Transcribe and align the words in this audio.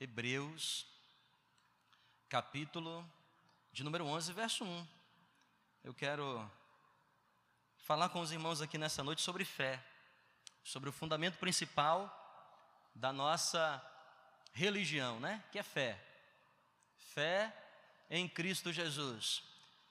Hebreus, 0.00 0.86
capítulo 2.26 3.06
de 3.70 3.84
número 3.84 4.06
11, 4.06 4.32
verso 4.32 4.64
1. 4.64 4.88
Eu 5.84 5.92
quero 5.92 6.50
falar 7.76 8.08
com 8.08 8.22
os 8.22 8.32
irmãos 8.32 8.62
aqui 8.62 8.78
nessa 8.78 9.04
noite 9.04 9.20
sobre 9.20 9.44
fé, 9.44 9.78
sobre 10.64 10.88
o 10.88 10.92
fundamento 10.92 11.36
principal 11.36 12.10
da 12.94 13.12
nossa 13.12 13.78
religião, 14.54 15.20
né? 15.20 15.44
Que 15.52 15.58
é 15.58 15.62
fé. 15.62 16.02
Fé 17.12 17.54
em 18.08 18.26
Cristo 18.26 18.72
Jesus. 18.72 19.42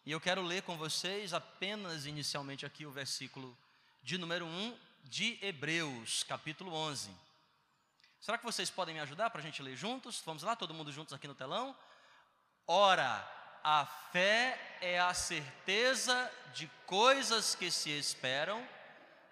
E 0.07 0.11
eu 0.11 0.19
quero 0.19 0.41
ler 0.41 0.63
com 0.63 0.75
vocês 0.75 1.35
apenas 1.35 2.07
inicialmente 2.07 2.65
aqui 2.65 2.83
o 2.83 2.91
versículo 2.91 3.55
de 4.01 4.17
número 4.17 4.47
1 4.47 4.79
de 5.03 5.37
Hebreus, 5.39 6.23
capítulo 6.23 6.73
11. 6.73 7.28
Será 8.19 8.37
que 8.37 8.43
vocês 8.43 8.69
podem 8.69 8.93
me 8.93 8.99
ajudar 8.99 9.29
para 9.29 9.39
a 9.39 9.43
gente 9.43 9.63
ler 9.63 9.77
juntos? 9.77 10.21
Vamos 10.25 10.43
lá, 10.43 10.53
todo 10.53 10.73
mundo 10.73 10.91
juntos 10.91 11.13
aqui 11.13 11.25
no 11.25 11.33
telão? 11.33 11.75
Ora, 12.67 13.25
a 13.63 13.85
fé 14.11 14.77
é 14.81 14.99
a 14.99 15.13
certeza 15.13 16.29
de 16.53 16.67
coisas 16.85 17.55
que 17.55 17.71
se 17.71 17.89
esperam, 17.89 18.67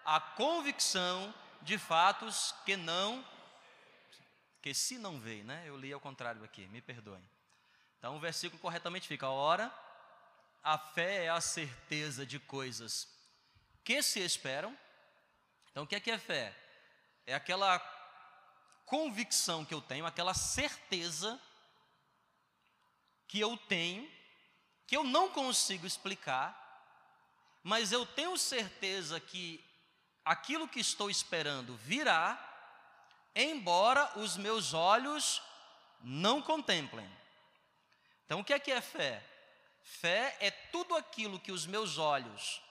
a 0.05 0.21
convicção 0.21 1.33
de 1.61 1.77
fatos 1.77 2.55
que 2.65 2.77
não, 2.77 3.25
que 4.61 4.73
se 4.73 4.97
não 4.97 5.19
veem, 5.19 5.43
né? 5.43 5.63
Eu 5.65 5.75
li 5.75 5.91
ao 5.91 5.99
contrário 5.99 6.41
aqui, 6.45 6.65
me 6.67 6.81
perdoem. 6.81 7.23
Então 7.97 8.15
o 8.15 8.19
versículo 8.21 8.61
corretamente 8.61 9.05
fica: 9.05 9.27
ora, 9.27 9.69
a 10.63 10.77
fé 10.77 11.25
é 11.25 11.29
a 11.29 11.41
certeza 11.41 12.25
de 12.25 12.39
coisas 12.39 13.05
que 13.83 14.01
se 14.01 14.21
esperam. 14.21 14.77
Então 15.71 15.83
o 15.83 15.87
que 15.87 15.95
é 15.95 15.99
que 15.99 16.11
é 16.11 16.17
fé? 16.17 16.55
É 17.25 17.33
aquela 17.33 17.96
convicção 18.87 19.65
que 19.65 19.73
eu 19.73 19.81
tenho, 19.81 20.05
aquela 20.05 20.33
certeza 20.33 21.39
que 23.27 23.39
eu 23.39 23.55
tenho, 23.57 24.09
que 24.87 24.95
eu 24.95 25.03
não 25.03 25.29
consigo 25.29 25.85
explicar, 25.85 26.55
mas 27.61 27.91
eu 27.91 28.05
tenho 28.05 28.37
certeza 28.37 29.19
que 29.19 29.63
aquilo 30.23 30.69
que 30.69 30.79
estou 30.79 31.09
esperando 31.09 31.75
virá, 31.75 32.41
embora 33.35 34.17
os 34.17 34.37
meus 34.37 34.73
olhos 34.73 35.41
não 36.01 36.41
contemplem. 36.41 37.09
Então, 38.25 38.39
o 38.39 38.43
que 38.43 38.53
é 38.53 38.59
que 38.59 38.71
é 38.71 38.79
fé? 38.79 39.21
Fé 39.83 40.37
é 40.39 40.49
tudo 40.49 40.95
aquilo 40.95 41.39
que 41.39 41.51
os 41.51 41.65
meus 41.65 41.97
olhos 41.97 42.61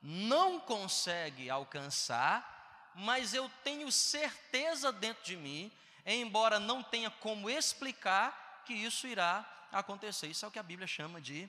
não 0.00 0.60
conseguem 0.60 1.50
alcançar, 1.50 2.53
mas 2.94 3.34
eu 3.34 3.50
tenho 3.62 3.90
certeza 3.90 4.92
dentro 4.92 5.24
de 5.24 5.36
mim, 5.36 5.70
embora 6.06 6.60
não 6.60 6.82
tenha 6.82 7.10
como 7.10 7.50
explicar, 7.50 8.62
que 8.66 8.72
isso 8.72 9.06
irá 9.06 9.44
acontecer. 9.72 10.28
Isso 10.28 10.44
é 10.44 10.48
o 10.48 10.50
que 10.50 10.58
a 10.58 10.62
Bíblia 10.62 10.86
chama 10.86 11.20
de, 11.20 11.48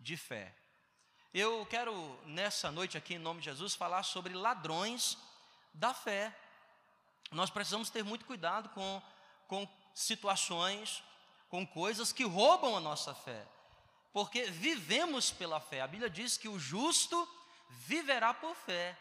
de 0.00 0.16
fé. 0.16 0.54
Eu 1.32 1.66
quero, 1.66 2.18
nessa 2.24 2.70
noite 2.70 2.96
aqui, 2.96 3.14
em 3.14 3.18
nome 3.18 3.40
de 3.40 3.46
Jesus, 3.46 3.74
falar 3.74 4.02
sobre 4.02 4.32
ladrões 4.32 5.18
da 5.74 5.92
fé. 5.92 6.34
Nós 7.30 7.50
precisamos 7.50 7.90
ter 7.90 8.02
muito 8.02 8.24
cuidado 8.24 8.68
com, 8.70 9.02
com 9.46 9.68
situações, 9.94 11.02
com 11.48 11.66
coisas 11.66 12.12
que 12.12 12.24
roubam 12.24 12.76
a 12.76 12.80
nossa 12.80 13.14
fé, 13.14 13.46
porque 14.12 14.44
vivemos 14.44 15.30
pela 15.30 15.60
fé. 15.60 15.82
A 15.82 15.86
Bíblia 15.86 16.08
diz 16.08 16.36
que 16.36 16.48
o 16.48 16.58
justo 16.58 17.28
viverá 17.68 18.32
por 18.32 18.54
fé. 18.54 18.96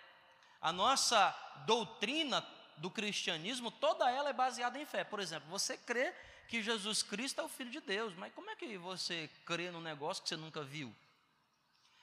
A 0.61 0.71
nossa 0.71 1.35
doutrina 1.65 2.45
do 2.77 2.89
cristianismo, 2.89 3.71
toda 3.71 4.09
ela 4.09 4.29
é 4.29 4.33
baseada 4.33 4.79
em 4.79 4.85
fé. 4.85 5.03
Por 5.03 5.19
exemplo, 5.19 5.49
você 5.49 5.77
crê 5.77 6.13
que 6.47 6.61
Jesus 6.61 7.01
Cristo 7.01 7.41
é 7.41 7.43
o 7.43 7.49
Filho 7.49 7.71
de 7.71 7.79
Deus, 7.81 8.13
mas 8.15 8.33
como 8.33 8.49
é 8.49 8.55
que 8.55 8.77
você 8.77 9.29
crê 9.45 9.71
num 9.71 9.81
negócio 9.81 10.23
que 10.23 10.29
você 10.29 10.37
nunca 10.37 10.63
viu? 10.63 10.95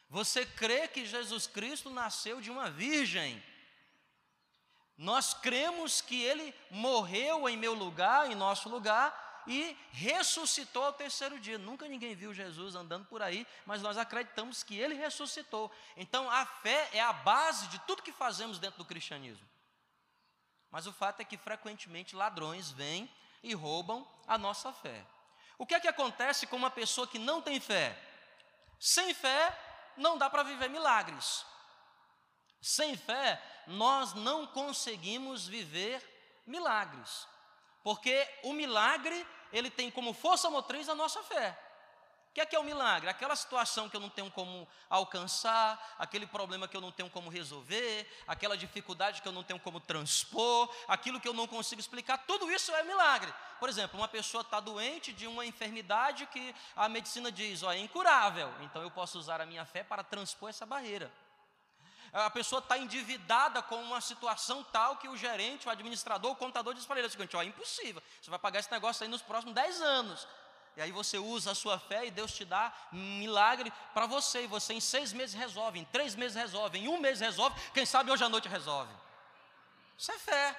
Você 0.08 0.44
crê 0.44 0.88
que 0.88 1.06
Jesus 1.06 1.46
Cristo 1.46 1.90
nasceu 1.90 2.40
de 2.40 2.50
uma 2.50 2.70
virgem. 2.70 3.42
Nós 4.96 5.32
cremos 5.32 6.00
que 6.00 6.22
ele 6.22 6.54
morreu 6.70 7.48
em 7.48 7.56
meu 7.56 7.72
lugar, 7.72 8.30
em 8.30 8.34
nosso 8.34 8.68
lugar, 8.68 9.21
e 9.46 9.76
ressuscitou 9.92 10.84
ao 10.84 10.92
terceiro 10.92 11.38
dia. 11.38 11.58
Nunca 11.58 11.88
ninguém 11.88 12.14
viu 12.14 12.32
Jesus 12.32 12.74
andando 12.74 13.06
por 13.06 13.22
aí, 13.22 13.46
mas 13.66 13.82
nós 13.82 13.98
acreditamos 13.98 14.62
que 14.62 14.78
ele 14.78 14.94
ressuscitou. 14.94 15.70
Então 15.96 16.30
a 16.30 16.46
fé 16.46 16.88
é 16.92 17.00
a 17.00 17.12
base 17.12 17.66
de 17.68 17.78
tudo 17.80 18.02
que 18.02 18.12
fazemos 18.12 18.58
dentro 18.58 18.78
do 18.78 18.84
cristianismo. 18.84 19.46
Mas 20.70 20.86
o 20.86 20.92
fato 20.92 21.20
é 21.20 21.24
que 21.24 21.36
frequentemente 21.36 22.16
ladrões 22.16 22.70
vêm 22.70 23.10
e 23.42 23.54
roubam 23.54 24.08
a 24.26 24.38
nossa 24.38 24.72
fé. 24.72 25.04
O 25.58 25.66
que 25.66 25.74
é 25.74 25.80
que 25.80 25.88
acontece 25.88 26.46
com 26.46 26.56
uma 26.56 26.70
pessoa 26.70 27.06
que 27.06 27.18
não 27.18 27.42
tem 27.42 27.60
fé? 27.60 28.00
Sem 28.78 29.12
fé 29.12 29.56
não 29.96 30.16
dá 30.16 30.30
para 30.30 30.42
viver 30.42 30.70
milagres. 30.70 31.44
Sem 32.60 32.96
fé 32.96 33.40
nós 33.66 34.14
não 34.14 34.46
conseguimos 34.46 35.46
viver 35.46 36.02
milagres. 36.46 37.28
Porque 37.82 38.28
o 38.42 38.52
milagre, 38.52 39.26
ele 39.52 39.70
tem 39.70 39.90
como 39.90 40.12
força 40.12 40.50
motriz 40.50 40.88
a 40.88 40.94
nossa 40.94 41.22
fé. 41.22 41.58
O 42.32 42.34
que 42.34 42.40
é 42.40 42.46
que 42.46 42.56
é 42.56 42.58
o 42.58 42.64
milagre? 42.64 43.10
Aquela 43.10 43.36
situação 43.36 43.90
que 43.90 43.96
eu 43.96 44.00
não 44.00 44.08
tenho 44.08 44.30
como 44.30 44.66
alcançar, 44.88 45.96
aquele 45.98 46.26
problema 46.26 46.66
que 46.66 46.74
eu 46.74 46.80
não 46.80 46.90
tenho 46.90 47.10
como 47.10 47.28
resolver, 47.28 48.10
aquela 48.26 48.56
dificuldade 48.56 49.20
que 49.20 49.28
eu 49.28 49.32
não 49.32 49.42
tenho 49.42 49.60
como 49.60 49.78
transpor, 49.78 50.74
aquilo 50.88 51.20
que 51.20 51.28
eu 51.28 51.34
não 51.34 51.46
consigo 51.46 51.78
explicar, 51.78 52.16
tudo 52.26 52.50
isso 52.50 52.74
é 52.74 52.82
milagre. 52.84 53.30
Por 53.60 53.68
exemplo, 53.68 54.00
uma 54.00 54.08
pessoa 54.08 54.40
está 54.40 54.60
doente 54.60 55.12
de 55.12 55.26
uma 55.26 55.44
enfermidade 55.44 56.24
que 56.24 56.54
a 56.74 56.88
medicina 56.88 57.30
diz, 57.30 57.62
ó, 57.62 57.70
é 57.70 57.78
incurável, 57.78 58.50
então 58.62 58.80
eu 58.80 58.90
posso 58.90 59.18
usar 59.18 59.42
a 59.42 59.44
minha 59.44 59.66
fé 59.66 59.84
para 59.84 60.02
transpor 60.02 60.48
essa 60.48 60.64
barreira. 60.64 61.12
A 62.12 62.28
pessoa 62.28 62.58
está 62.58 62.76
endividada 62.76 63.62
com 63.62 63.76
uma 63.76 64.00
situação 64.00 64.62
tal 64.64 64.96
que 64.96 65.08
o 65.08 65.16
gerente, 65.16 65.66
o 65.66 65.70
administrador, 65.70 66.32
o 66.32 66.36
contador 66.36 66.74
diz 66.74 66.84
para 66.84 66.98
ele 66.98 67.08
o 67.08 67.10
seguinte: 67.10 67.34
ó, 67.36 67.42
é 67.42 67.46
impossível, 67.46 68.02
você 68.20 68.28
vai 68.28 68.38
pagar 68.38 68.60
esse 68.60 68.70
negócio 68.70 69.02
aí 69.02 69.08
nos 69.08 69.22
próximos 69.22 69.54
10 69.54 69.80
anos. 69.80 70.28
E 70.76 70.80
aí 70.80 70.90
você 70.90 71.18
usa 71.18 71.52
a 71.52 71.54
sua 71.54 71.78
fé 71.78 72.06
e 72.06 72.10
Deus 72.10 72.32
te 72.32 72.44
dá 72.44 72.72
um 72.92 73.18
milagre 73.18 73.72
para 73.92 74.06
você. 74.06 74.44
E 74.44 74.46
você 74.46 74.72
em 74.72 74.80
seis 74.80 75.12
meses 75.12 75.34
resolve, 75.34 75.78
em 75.78 75.84
três 75.84 76.14
meses 76.14 76.36
resolve, 76.36 76.78
em 76.78 76.88
um 76.88 76.98
mês 76.98 77.20
resolve, 77.20 77.58
quem 77.72 77.84
sabe 77.84 78.10
hoje 78.10 78.24
à 78.24 78.28
noite 78.28 78.48
resolve. 78.48 78.92
Isso 79.98 80.12
é 80.12 80.18
fé. 80.18 80.58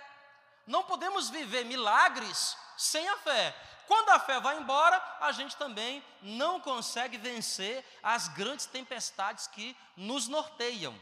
Não 0.68 0.84
podemos 0.84 1.30
viver 1.30 1.66
milagres 1.66 2.56
sem 2.78 3.08
a 3.10 3.18
fé. 3.18 3.56
Quando 3.88 4.10
a 4.10 4.20
fé 4.20 4.40
vai 4.40 4.58
embora, 4.58 5.02
a 5.20 5.32
gente 5.32 5.58
também 5.58 6.04
não 6.22 6.60
consegue 6.60 7.18
vencer 7.18 7.84
as 8.02 8.28
grandes 8.30 8.66
tempestades 8.66 9.48
que 9.48 9.76
nos 9.98 10.28
norteiam. 10.28 10.98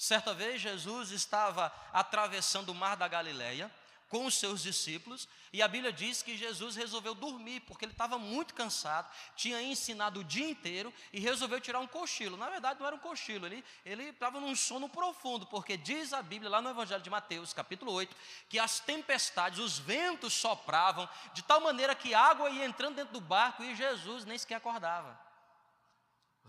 Certa 0.00 0.32
vez 0.32 0.62
Jesus 0.62 1.10
estava 1.10 1.70
atravessando 1.92 2.70
o 2.70 2.74
mar 2.74 2.96
da 2.96 3.06
Galileia 3.06 3.70
com 4.08 4.24
os 4.24 4.34
seus 4.34 4.62
discípulos, 4.62 5.28
e 5.52 5.60
a 5.60 5.68
Bíblia 5.68 5.92
diz 5.92 6.22
que 6.22 6.38
Jesus 6.38 6.74
resolveu 6.74 7.14
dormir, 7.14 7.60
porque 7.60 7.84
ele 7.84 7.92
estava 7.92 8.18
muito 8.18 8.54
cansado, 8.54 9.12
tinha 9.36 9.60
ensinado 9.60 10.20
o 10.20 10.24
dia 10.24 10.48
inteiro 10.48 10.92
e 11.12 11.20
resolveu 11.20 11.60
tirar 11.60 11.80
um 11.80 11.86
cochilo. 11.86 12.38
Na 12.38 12.48
verdade, 12.48 12.80
não 12.80 12.86
era 12.86 12.96
um 12.96 12.98
cochilo, 12.98 13.46
ele 13.46 14.02
estava 14.04 14.40
num 14.40 14.56
sono 14.56 14.88
profundo, 14.88 15.44
porque 15.44 15.76
diz 15.76 16.14
a 16.14 16.22
Bíblia 16.22 16.50
lá 16.50 16.62
no 16.62 16.70
Evangelho 16.70 17.02
de 17.02 17.10
Mateus, 17.10 17.52
capítulo 17.52 17.92
8, 17.92 18.16
que 18.48 18.58
as 18.58 18.80
tempestades, 18.80 19.58
os 19.58 19.78
ventos 19.78 20.32
sopravam, 20.32 21.06
de 21.34 21.42
tal 21.42 21.60
maneira 21.60 21.94
que 21.94 22.14
água 22.14 22.48
ia 22.48 22.64
entrando 22.64 22.96
dentro 22.96 23.12
do 23.12 23.20
barco 23.20 23.62
e 23.62 23.76
Jesus 23.76 24.24
nem 24.24 24.38
sequer 24.38 24.54
acordava. 24.54 25.28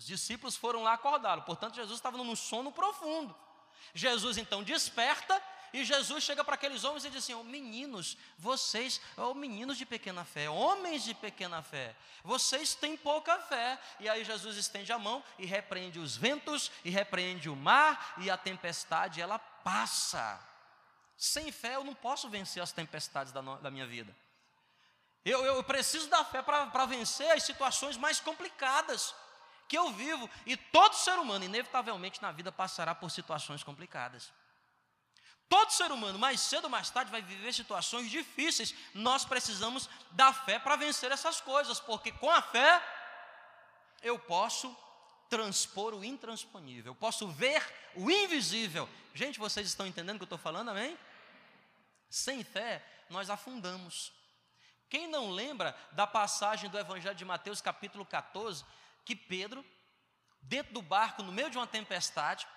Os 0.02 0.08
discípulos 0.08 0.56
foram 0.56 0.82
lá 0.82 0.94
acordá-lo, 0.94 1.44
portanto, 1.44 1.76
Jesus 1.76 2.00
estava 2.00 2.18
num 2.18 2.36
sono 2.36 2.72
profundo. 2.72 3.36
Jesus 3.94 4.36
então 4.36 4.64
desperta 4.64 5.40
e 5.72 5.86
Jesus 5.86 6.24
chega 6.24 6.44
para 6.44 6.56
aqueles 6.56 6.84
homens 6.84 7.06
e 7.06 7.10
diz 7.12 7.24
assim: 7.24 7.36
oh, 7.36 7.44
meninos, 7.44 8.18
vocês, 8.36 9.00
oh, 9.16 9.36
meninos 9.36 9.78
de 9.78 9.86
pequena 9.86 10.26
fé, 10.26 10.50
homens 10.50 11.04
de 11.04 11.14
pequena 11.14 11.62
fé, 11.62 11.96
vocês 12.24 12.74
têm 12.74 12.98
pouca 12.98 13.38
fé. 13.42 13.80
E 14.00 14.10
aí 14.10 14.24
Jesus 14.24 14.58
estende 14.58 14.92
a 14.92 14.98
mão 14.98 15.24
e 15.38 15.46
repreende 15.46 16.00
os 16.00 16.16
ventos, 16.18 16.72
e 16.84 16.90
repreende 16.90 17.48
o 17.48 17.56
mar, 17.56 18.16
e 18.18 18.28
a 18.28 18.36
tempestade 18.36 19.22
ela 19.22 19.38
passa. 19.38 20.42
Sem 21.16 21.52
fé 21.52 21.76
eu 21.76 21.84
não 21.84 21.94
posso 21.94 22.28
vencer 22.28 22.64
as 22.64 22.72
tempestades 22.72 23.32
da, 23.32 23.44
no, 23.44 23.58
da 23.60 23.70
minha 23.70 23.86
vida. 23.86 24.16
Eu, 25.24 25.46
eu 25.46 25.64
preciso 25.64 26.10
da 26.10 26.26
fé 26.26 26.42
para 26.42 26.86
vencer 26.88 27.30
as 27.30 27.44
situações 27.44 27.98
mais 27.98 28.20
complicadas 28.20 29.14
que 29.72 29.78
eu 29.78 29.90
vivo, 29.94 30.30
e 30.46 30.58
todo 30.58 30.94
ser 30.96 31.18
humano, 31.18 31.46
inevitavelmente, 31.46 32.22
na 32.22 32.30
vida 32.30 32.52
passará 32.52 32.94
por 32.94 33.10
situações 33.10 33.64
complicadas. 33.64 34.30
Todo 35.48 35.72
ser 35.72 35.94
humano, 35.94 36.20
mais 36.20 36.42
cedo 36.42 36.66
ou 36.66 36.70
mais 36.70 36.90
tarde, 36.90 37.10
vai 37.10 37.22
viver 37.22 37.54
situações 37.54 38.12
difíceis. 38.12 38.76
Nós 38.94 39.24
precisamos 39.24 39.90
da 40.12 40.34
fé 40.34 40.60
para 40.60 40.76
vencer 40.76 41.10
essas 41.10 41.40
coisas, 41.40 41.80
porque 41.80 42.12
com 42.12 42.30
a 42.30 42.42
fé 42.42 42.84
eu 44.02 44.20
posso 44.20 44.76
transpor 45.30 45.94
o 45.94 46.04
intransponível, 46.04 46.92
eu 46.92 46.96
posso 46.96 47.30
ver 47.30 47.66
o 47.96 48.12
invisível. 48.12 48.90
Gente, 49.14 49.40
vocês 49.40 49.66
estão 49.66 49.88
entendendo 49.88 50.18
o 50.18 50.20
que 50.20 50.24
eu 50.24 50.36
estou 50.36 50.38
falando, 50.38 50.68
amém? 50.68 51.00
Sem 52.10 52.44
fé, 52.44 52.86
nós 53.10 53.30
afundamos. 53.30 54.12
Quem 54.90 55.08
não 55.08 55.32
lembra 55.32 55.74
da 55.94 56.06
passagem 56.06 56.70
do 56.70 56.78
Evangelho 56.78 57.16
de 57.16 57.24
Mateus, 57.24 57.62
capítulo 57.62 58.06
14, 58.06 58.66
que 59.06 59.16
Pedro, 59.16 59.66
dentro 60.42 60.74
do 60.74 60.82
barco, 60.82 61.24
no 61.24 61.32
meio 61.32 61.50
de 61.50 61.58
uma 61.58 61.68
tempestade, 61.68 62.48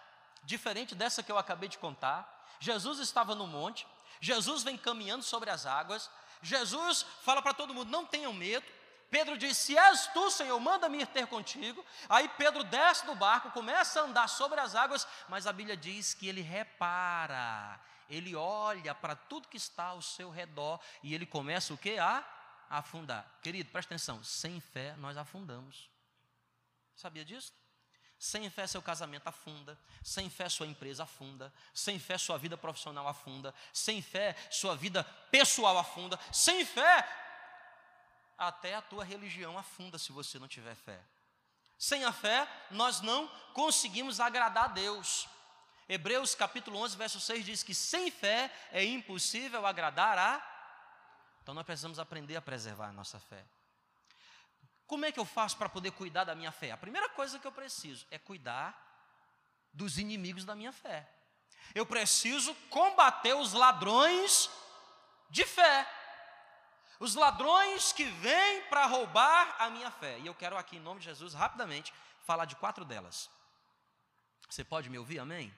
diferente 0.45 0.95
dessa 0.95 1.23
que 1.23 1.33
eu 1.33 1.39
acabei 1.39 1.69
de 1.69 1.79
contar, 1.79 2.31
Jesus 2.61 2.99
estava 2.99 3.35
no 3.35 3.47
monte, 3.47 3.87
Jesus 4.21 4.63
vem 4.63 4.77
caminhando 4.77 5.23
sobre 5.23 5.51
as 5.51 5.67
águas, 5.67 6.11
Jesus 6.43 7.05
fala 7.23 7.43
para 7.43 7.55
todo 7.55 7.75
mundo: 7.75 7.91
não 7.91 8.07
tenham 8.07 8.33
medo. 8.33 8.67
Pedro 9.11 9.37
diz: 9.37 9.57
Se 9.57 9.77
és 9.77 10.07
tu, 10.09 10.31
Senhor, 10.31 10.59
manda-me 10.61 11.01
ir 11.01 11.07
ter 11.07 11.27
contigo. 11.27 11.85
Aí 12.09 12.29
Pedro 12.31 12.65
desce 12.65 13.07
do 13.07 13.15
barco, 13.15 13.51
começa 13.51 14.01
a 14.01 14.05
andar 14.05 14.29
sobre 14.29 14.61
as 14.61 14.75
águas, 14.75 15.07
mas 15.29 15.47
a 15.47 15.53
Bíblia 15.53 15.77
diz 15.77 16.15
que 16.15 16.29
ele 16.29 16.41
repara, 16.41 17.81
ele 18.09 18.35
olha 18.35 18.95
para 18.95 19.15
tudo 19.15 19.49
que 19.49 19.57
está 19.57 19.87
ao 19.87 20.03
seu 20.03 20.31
redor 20.31 20.81
e 21.03 21.15
ele 21.15 21.27
começa 21.27 21.73
o 21.73 21.79
que? 21.79 21.99
A 21.99 22.25
afundar. 22.69 23.27
Querido, 23.43 23.71
presta 23.71 23.95
atenção: 23.95 24.23
sem 24.23 24.61
fé 24.61 24.95
nós 24.97 25.17
afundamos. 25.17 25.94
Sabia 26.95 27.25
disso? 27.25 27.53
Sem 28.19 28.49
fé, 28.49 28.67
seu 28.67 28.81
casamento 28.81 29.27
afunda. 29.27 29.79
Sem 30.03 30.31
fé, 30.31 30.49
sua 30.49 30.67
empresa 30.67 31.03
afunda. 31.03 31.53
Sem 31.75 31.99
fé, 31.99 32.17
sua 32.17 32.39
vida 32.39 32.57
profissional 32.57 33.07
afunda. 33.07 33.55
Sem 33.73 34.01
fé, 34.01 34.35
sua 34.51 34.75
vida 34.77 35.05
pessoal 35.31 35.77
afunda. 35.79 36.19
Sem 36.33 36.65
fé, 36.65 37.07
até 38.39 38.75
a 38.75 38.83
tua 38.83 39.05
religião 39.05 39.59
afunda 39.59 39.99
se 39.99 40.13
você 40.13 40.39
não 40.39 40.49
tiver 40.49 40.75
fé. 40.75 41.01
Sem 41.79 42.05
a 42.05 42.13
fé, 42.13 42.49
nós 42.71 43.01
não 43.01 43.29
conseguimos 43.53 44.21
agradar 44.21 44.65
a 44.65 44.69
Deus. 44.69 45.29
Hebreus 45.89 46.35
capítulo 46.35 46.79
11, 46.79 46.97
verso 46.97 47.21
6 47.21 47.45
diz 47.45 47.63
que 47.63 47.75
sem 47.75 48.11
fé 48.11 48.51
é 48.73 48.83
impossível 48.85 49.67
agradar 49.67 50.17
a. 50.17 50.51
Então 51.43 51.55
nós 51.55 51.67
precisamos 51.67 51.99
aprender 51.99 52.37
a 52.37 52.43
preservar 52.43 52.89
a 52.89 52.93
nossa 52.93 53.21
fé. 53.21 53.45
Como 54.87 55.05
é 55.05 55.13
que 55.13 55.19
eu 55.19 55.25
faço 55.25 55.57
para 55.57 55.69
poder 55.69 55.93
cuidar 55.93 56.25
da 56.25 56.35
minha 56.35 56.53
fé? 56.53 56.71
A 56.71 56.77
primeira 56.77 57.09
coisa 57.09 57.39
que 57.39 57.47
eu 57.47 57.53
preciso 57.53 58.07
é 58.11 58.19
cuidar 58.19 58.81
dos 59.73 59.99
inimigos 59.99 60.45
da 60.45 60.55
minha 60.55 60.73
fé. 60.73 61.09
Eu 61.75 61.87
preciso 61.87 62.55
combater 62.69 63.35
os 63.35 63.53
ladrões 63.53 64.51
de 65.31 65.45
fé. 65.45 65.89
Os 67.01 67.15
ladrões 67.15 67.93
que 67.93 68.05
vêm 68.05 68.63
para 68.69 68.87
roubar 68.87 69.57
a 69.59 69.71
minha 69.71 69.91
fé. 69.91 70.19
E 70.21 70.27
eu 70.27 70.35
quero 70.35 70.57
aqui, 70.57 70.77
em 70.77 70.81
nome 70.81 71.01
de 71.01 71.07
Jesus, 71.07 71.35
rapidamente, 71.35 71.93
falar 72.25 72.45
de 72.45 72.55
quatro 72.57 72.85
delas. 72.85 73.31
Você 74.49 74.63
pode 74.63 74.89
me 74.89 74.99
ouvir, 74.99 75.19
amém? 75.19 75.53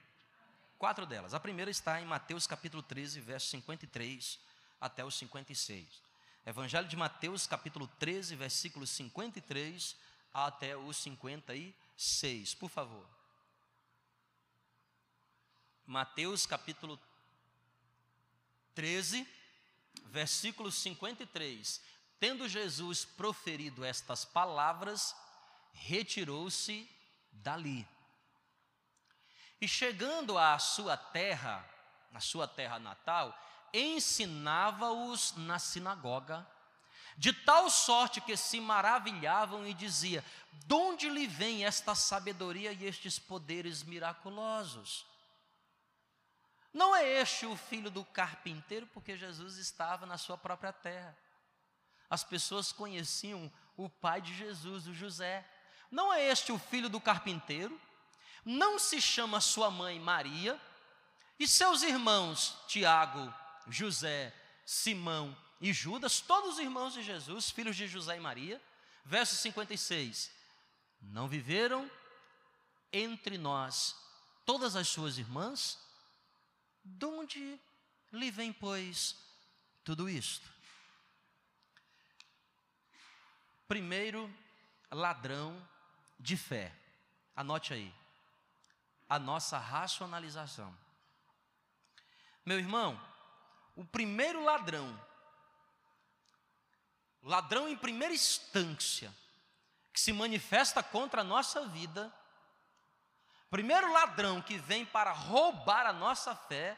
Quatro 0.77 1.05
delas. 1.05 1.33
A 1.33 1.39
primeira 1.39 1.69
está 1.69 2.01
em 2.01 2.05
Mateus 2.05 2.47
capítulo 2.47 2.81
13, 2.81 3.19
verso 3.19 3.47
53 3.49 4.39
até 4.79 5.03
o 5.03 5.11
56. 5.11 6.06
Evangelho 6.47 6.87
de 6.87 6.95
Mateus, 6.95 7.45
capítulo 7.45 7.89
13, 7.99 8.33
versículos 8.37 8.89
53 8.91 9.97
até 10.33 10.77
o 10.77 10.93
56. 10.93 12.55
Por 12.55 12.69
favor. 12.69 13.05
Mateus, 15.85 16.45
capítulo 16.45 16.97
13, 18.73 19.27
versículo 20.05 20.71
53. 20.71 21.81
Tendo 22.17 22.47
Jesus 22.47 23.03
proferido 23.03 23.83
estas 23.83 24.23
palavras, 24.23 25.13
retirou-se 25.73 26.89
dali. 27.29 27.85
E 29.59 29.67
chegando 29.67 30.37
à 30.37 30.57
sua 30.59 30.95
terra, 30.95 31.69
na 32.09 32.21
sua 32.21 32.47
terra 32.47 32.79
natal, 32.79 33.37
ensinava-os 33.73 35.35
na 35.37 35.59
sinagoga, 35.59 36.47
de 37.17 37.33
tal 37.33 37.69
sorte 37.69 38.21
que 38.21 38.37
se 38.37 38.59
maravilhavam 38.59 39.65
e 39.65 39.73
dizia: 39.73 40.23
De 40.51 40.73
onde 40.73 41.09
lhe 41.09 41.25
vem 41.25 41.65
esta 41.65 41.95
sabedoria 41.95 42.71
e 42.71 42.85
estes 42.85 43.17
poderes 43.17 43.83
miraculosos? 43.83 45.05
Não 46.73 46.95
é 46.95 47.07
este 47.07 47.45
o 47.45 47.55
filho 47.55 47.89
do 47.89 48.05
carpinteiro, 48.05 48.85
porque 48.87 49.17
Jesus 49.17 49.57
estava 49.57 50.05
na 50.05 50.17
sua 50.17 50.37
própria 50.37 50.71
terra. 50.71 51.17
As 52.09 52.23
pessoas 52.23 52.71
conheciam 52.71 53.51
o 53.75 53.89
pai 53.89 54.21
de 54.21 54.35
Jesus, 54.35 54.85
o 54.85 54.93
José. 54.93 55.43
Não 55.89 56.13
é 56.13 56.27
este 56.27 56.51
o 56.51 56.59
filho 56.59 56.87
do 56.87 57.01
carpinteiro? 57.01 57.79
Não 58.45 58.77
se 58.77 59.01
chama 59.01 59.41
sua 59.41 59.71
mãe 59.71 59.99
Maria? 59.99 60.59
E 61.39 61.47
seus 61.47 61.81
irmãos 61.81 62.57
Tiago, 62.67 63.33
José, 63.67 64.33
Simão 64.65 65.35
e 65.59 65.73
Judas, 65.73 66.21
todos 66.21 66.53
os 66.53 66.59
irmãos 66.59 66.93
de 66.93 67.03
Jesus, 67.03 67.49
filhos 67.49 67.75
de 67.75 67.87
José 67.87 68.17
e 68.17 68.19
Maria. 68.19 68.61
Verso 69.05 69.35
56. 69.35 70.31
Não 71.01 71.27
viveram 71.27 71.89
entre 72.91 73.37
nós 73.37 73.95
todas 74.45 74.75
as 74.75 74.87
suas 74.87 75.17
irmãs? 75.17 75.79
De 76.83 77.05
onde 77.05 77.59
lhe 78.11 78.31
vem, 78.31 78.51
pois, 78.53 79.15
tudo 79.83 80.09
isto? 80.09 80.47
Primeiro 83.67 84.33
ladrão 84.91 85.61
de 86.19 86.37
fé. 86.37 86.73
Anote 87.35 87.73
aí. 87.73 87.93
A 89.09 89.19
nossa 89.19 89.57
racionalização. 89.57 90.75
Meu 92.45 92.57
irmão, 92.57 92.99
o 93.77 93.85
primeiro 93.85 94.43
ladrão, 94.43 94.99
ladrão 97.21 97.69
em 97.69 97.77
primeira 97.77 98.11
instância, 98.11 99.13
que 99.93 99.99
se 99.99 100.11
manifesta 100.11 100.81
contra 100.81 101.21
a 101.21 101.23
nossa 101.23 101.67
vida, 101.67 102.11
primeiro 103.51 103.93
ladrão 103.93 104.41
que 104.41 104.57
vem 104.57 104.83
para 104.83 105.11
roubar 105.11 105.85
a 105.85 105.93
nossa 105.93 106.35
fé, 106.35 106.75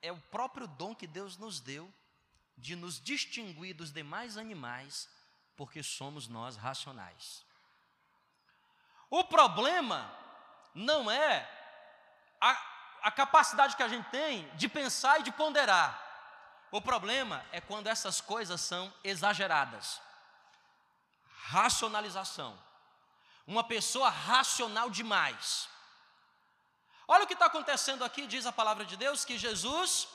é 0.00 0.10
o 0.10 0.18
próprio 0.18 0.66
dom 0.66 0.94
que 0.94 1.06
Deus 1.06 1.36
nos 1.36 1.60
deu 1.60 1.92
de 2.56 2.74
nos 2.74 2.98
distinguir 2.98 3.74
dos 3.74 3.92
demais 3.92 4.38
animais, 4.38 5.10
porque 5.54 5.82
somos 5.82 6.26
nós 6.26 6.56
racionais. 6.56 7.44
O 9.10 9.22
problema 9.24 10.10
não 10.74 11.10
é 11.10 11.46
a, 12.40 12.71
a 13.02 13.10
capacidade 13.10 13.76
que 13.76 13.82
a 13.82 13.88
gente 13.88 14.08
tem 14.10 14.48
de 14.54 14.68
pensar 14.68 15.20
e 15.20 15.22
de 15.24 15.32
ponderar. 15.32 16.00
O 16.70 16.80
problema 16.80 17.44
é 17.52 17.60
quando 17.60 17.88
essas 17.88 18.20
coisas 18.20 18.60
são 18.60 18.92
exageradas. 19.02 20.00
Racionalização. 21.48 22.58
Uma 23.46 23.64
pessoa 23.64 24.08
racional 24.08 24.88
demais. 24.88 25.68
Olha 27.06 27.24
o 27.24 27.26
que 27.26 27.34
está 27.34 27.46
acontecendo 27.46 28.04
aqui, 28.04 28.26
diz 28.26 28.46
a 28.46 28.52
palavra 28.52 28.84
de 28.84 28.96
Deus, 28.96 29.24
que 29.24 29.36
Jesus 29.36 30.08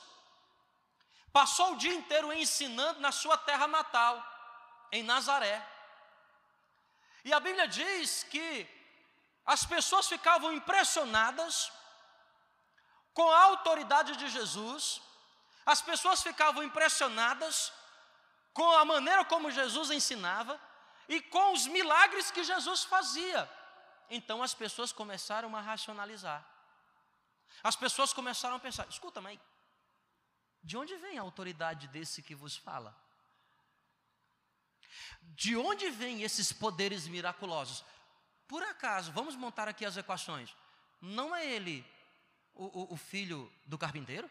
passou 1.31 1.73
o 1.73 1.77
dia 1.77 1.93
inteiro 1.93 2.33
ensinando 2.33 3.01
na 3.01 3.11
sua 3.11 3.37
terra 3.37 3.67
natal, 3.67 4.25
em 4.91 5.03
Nazaré. 5.03 5.63
E 7.23 7.33
a 7.33 7.39
Bíblia 7.39 7.67
diz 7.67 8.23
que 8.23 8.49
as 9.45 9.65
pessoas 9.65 10.07
ficavam 10.07 10.53
impressionadas 10.53 11.71
com 13.17 13.31
a 13.31 13.43
autoridade 13.45 14.15
de 14.15 14.29
Jesus, 14.29 15.01
as 15.65 15.81
pessoas 15.81 16.21
ficavam 16.21 16.61
impressionadas 16.63 17.73
com 18.53 18.69
a 18.77 18.85
maneira 18.85 19.25
como 19.25 19.49
Jesus 19.49 19.89
ensinava 19.89 20.53
e 21.09 21.19
com 21.19 21.51
os 21.51 21.65
milagres 21.65 22.29
que 22.29 22.43
Jesus 22.43 22.83
fazia. 22.83 23.49
Então 24.07 24.43
as 24.43 24.53
pessoas 24.53 24.91
começaram 24.91 25.55
a 25.55 25.61
racionalizar. 25.61 26.45
As 27.63 27.75
pessoas 27.75 28.13
começaram 28.13 28.57
a 28.57 28.59
pensar: 28.59 28.87
escuta, 28.87 29.19
mas 29.19 29.39
de 30.61 30.77
onde 30.77 30.95
vem 30.97 31.17
a 31.17 31.23
autoridade 31.23 31.87
desse 31.87 32.21
que 32.21 32.35
vos 32.35 32.55
fala? 32.55 32.95
De 35.21 35.57
onde 35.57 35.89
vêm 35.89 36.21
esses 36.21 36.53
poderes 36.53 37.07
miraculosos? 37.07 37.83
Por 38.47 38.61
acaso, 38.61 39.11
vamos 39.11 39.35
montar 39.35 39.67
aqui 39.67 39.85
as 39.85 39.97
equações. 39.97 40.55
Não 41.01 41.35
é 41.35 41.43
ele 41.43 41.96
o, 42.57 42.65
o, 42.65 42.93
o 42.93 42.97
filho 42.97 43.51
do 43.65 43.77
carpinteiro? 43.77 44.29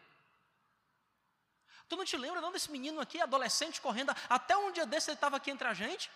Tu 1.89 1.95
não 1.95 2.05
te 2.05 2.17
lembra 2.17 2.41
não 2.41 2.51
desse 2.51 2.69
menino 2.69 2.99
aqui, 2.99 3.21
adolescente, 3.21 3.79
correndo, 3.79 4.13
até 4.29 4.57
um 4.57 4.71
dia 4.71 4.85
desse 4.85 5.09
ele 5.09 5.15
estava 5.15 5.37
aqui 5.37 5.49
entre 5.51 5.67
a 5.67 5.73
gente? 5.73 6.11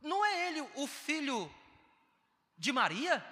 Não 0.00 0.24
é 0.24 0.48
ele 0.48 0.60
o 0.74 0.86
filho 0.86 1.52
de 2.58 2.72
Maria? 2.72 3.24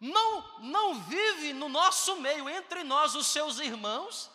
Não, 0.00 0.60
não 0.60 1.02
vive 1.02 1.52
no 1.52 1.68
nosso 1.68 2.16
meio, 2.20 2.48
entre 2.48 2.82
nós, 2.82 3.14
os 3.14 3.26
seus 3.26 3.58
irmãos? 3.58 4.30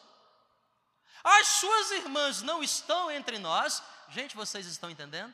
As 1.24 1.48
suas 1.48 1.92
irmãs 1.92 2.42
não 2.42 2.62
estão 2.62 3.10
entre 3.10 3.40
nós? 3.40 3.82
Gente, 4.10 4.36
vocês 4.36 4.66
estão 4.68 4.90
entendendo? 4.90 5.34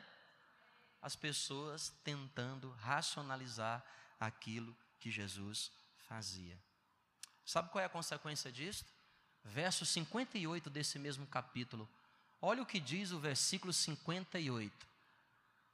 As 1.02 1.14
pessoas 1.14 1.92
tentando 2.04 2.70
racionalizar 2.80 3.84
aquilo 4.20 4.76
que 5.00 5.10
Jesus 5.10 5.72
fazia. 6.06 6.56
Sabe 7.44 7.70
qual 7.70 7.82
é 7.82 7.86
a 7.86 7.88
consequência 7.88 8.52
disso? 8.52 8.84
verso 9.44 9.84
58 9.86 10.68
desse 10.70 10.98
mesmo 10.98 11.26
capítulo. 11.26 11.88
Olha 12.40 12.62
o 12.62 12.66
que 12.66 12.80
diz 12.80 13.10
o 13.10 13.18
versículo 13.18 13.72
58. 13.72 14.86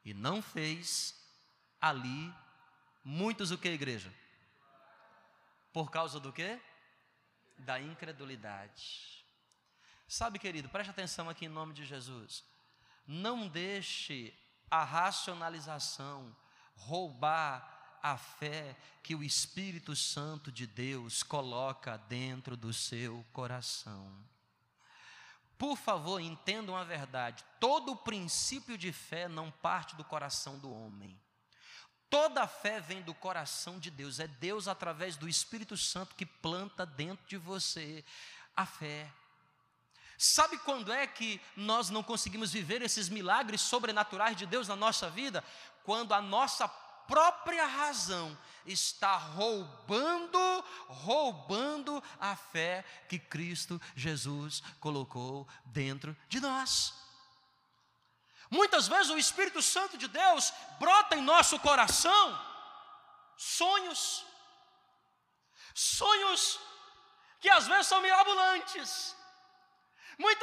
E 0.05 0.15
não 0.15 0.41
fez 0.41 1.15
ali 1.81 2.33
muitos 3.05 3.51
o 3.51 3.59
que, 3.59 3.69
igreja? 3.69 4.13
Por 5.73 5.91
causa 5.91 6.19
do 6.19 6.33
quê? 6.33 6.61
Da 7.59 7.81
incredulidade. 7.81 9.25
Sabe, 10.09 10.39
querido, 10.39 10.69
preste 10.69 10.91
atenção 10.91 11.29
aqui 11.29 11.47
em 11.47 11.49
nome 11.49 11.75
de 11.75 11.85
Jesus. 11.85 12.45
Não 13.07 13.49
deixe 13.49 14.35
a 14.71 14.85
racionalização 14.85 16.35
roubar 16.75 17.76
a 18.13 18.17
fé 18.17 18.77
que 19.03 19.17
o 19.17 19.25
Espírito 19.25 19.97
Santo 19.97 20.53
de 20.53 20.67
Deus 20.67 21.25
coloca 21.25 21.97
dentro 22.09 22.57
do 22.57 22.73
seu 22.73 23.25
coração. 23.33 24.13
Por 25.59 25.77
favor, 25.77 26.21
entendam 26.21 26.77
a 26.77 26.85
verdade: 26.85 27.45
todo 27.59 27.93
o 27.93 27.97
princípio 27.97 28.79
de 28.79 28.93
fé 28.93 29.27
não 29.29 29.51
parte 29.51 29.97
do 29.97 30.05
coração 30.05 30.57
do 30.59 30.73
homem. 30.73 31.19
Toda 32.09 32.47
fé 32.47 32.81
vem 32.81 33.03
do 33.03 33.13
coração 33.13 33.81
de 33.81 33.91
Deus, 33.91 34.21
é 34.21 34.29
Deus 34.29 34.69
através 34.69 35.17
do 35.17 35.29
Espírito 35.29 35.77
Santo 35.77 36.15
que 36.15 36.25
planta 36.25 36.87
dentro 36.87 37.27
de 37.27 37.37
você 37.37 38.05
a 38.57 38.65
fé. 38.65 39.11
Sabe 40.17 40.57
quando 40.59 40.93
é 40.93 41.07
que 41.07 41.41
nós 41.57 41.91
não 41.91 42.05
conseguimos 42.05 42.53
viver 42.53 42.81
esses 42.83 43.09
milagres 43.09 43.61
sobrenaturais 43.61 44.37
de 44.37 44.47
Deus 44.47 44.69
na 44.69 44.77
nossa 44.77 45.11
vida? 45.11 45.43
Quando 45.83 46.15
a 46.15 46.23
nossa 46.23 46.69
própria 47.07 47.67
razão 47.67 48.37
está 48.65 49.17
roubando, 49.17 50.39
roubando 50.89 52.03
a 52.21 52.35
fé 52.37 52.85
que 53.09 53.19
Cristo 53.19 53.81
Jesus 53.95 54.63
colocou 54.81 55.47
dentro 55.65 56.17
de 56.29 56.41
nós. 56.41 56.95
Muitas 58.51 58.87
vezes 58.87 59.11
o 59.11 59.19
Espírito 59.19 59.61
Santo 59.61 59.99
de 59.99 60.09
Deus 60.09 60.53
brota 60.79 61.17
em 61.17 61.23
nosso 61.23 61.59
coração 61.59 62.41
sonhos, 63.37 64.25
sonhos 65.75 66.59
que 67.41 67.49
às 67.49 67.67
vezes 67.67 67.87
são 67.87 68.01
mirabolantes, 68.01 69.15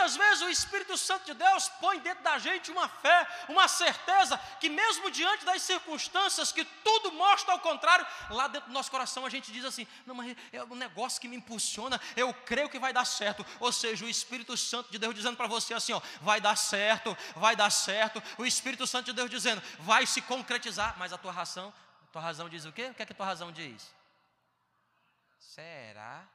Muitas 0.03 0.17
vezes 0.17 0.41
o 0.41 0.49
Espírito 0.49 0.97
Santo 0.97 1.23
de 1.27 1.33
Deus 1.33 1.69
põe 1.79 1.97
dentro 1.99 2.21
da 2.25 2.37
gente 2.37 2.69
uma 2.69 2.89
fé, 2.89 3.25
uma 3.47 3.69
certeza, 3.69 4.37
que 4.59 4.67
mesmo 4.67 5.09
diante 5.09 5.45
das 5.45 5.61
circunstâncias 5.61 6.51
que 6.51 6.65
tudo 6.65 7.13
mostra 7.13 7.53
ao 7.53 7.59
contrário, 7.59 8.05
lá 8.29 8.49
dentro 8.49 8.67
do 8.67 8.73
nosso 8.73 8.91
coração 8.91 9.25
a 9.25 9.29
gente 9.29 9.49
diz 9.49 9.63
assim: 9.63 9.87
não, 10.05 10.13
mas 10.13 10.35
é 10.51 10.61
um 10.61 10.75
negócio 10.75 11.21
que 11.21 11.27
me 11.29 11.37
impulsiona, 11.37 12.01
eu 12.17 12.33
creio 12.33 12.67
que 12.67 12.77
vai 12.79 12.91
dar 12.91 13.05
certo. 13.05 13.45
Ou 13.61 13.71
seja, 13.71 14.03
o 14.03 14.09
Espírito 14.09 14.57
Santo 14.57 14.91
de 14.91 14.99
Deus 14.99 15.15
dizendo 15.15 15.37
para 15.37 15.47
você 15.47 15.73
assim: 15.73 15.93
ó, 15.93 16.01
vai 16.19 16.41
dar 16.41 16.57
certo, 16.57 17.17
vai 17.33 17.55
dar 17.55 17.69
certo. 17.69 18.21
O 18.37 18.45
Espírito 18.45 18.85
Santo 18.85 19.05
de 19.05 19.13
Deus 19.13 19.29
dizendo, 19.29 19.63
vai 19.79 20.05
se 20.05 20.21
concretizar. 20.21 20.95
Mas 20.97 21.13
a 21.13 21.17
tua 21.17 21.31
razão, 21.31 21.73
a 22.03 22.11
tua 22.11 22.21
razão 22.21 22.49
diz 22.49 22.65
o 22.65 22.73
quê? 22.73 22.89
O 22.89 22.93
que 22.93 23.03
é 23.03 23.05
que 23.05 23.13
a 23.13 23.15
tua 23.15 23.25
razão 23.25 23.53
diz? 23.53 23.89
Será? 25.39 26.27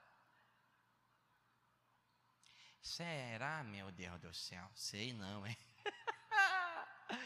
Será, 2.88 3.62
meu 3.64 3.92
Deus 3.92 4.18
do 4.18 4.32
céu? 4.32 4.66
Sei 4.74 5.12
não, 5.12 5.46
hein? 5.46 5.56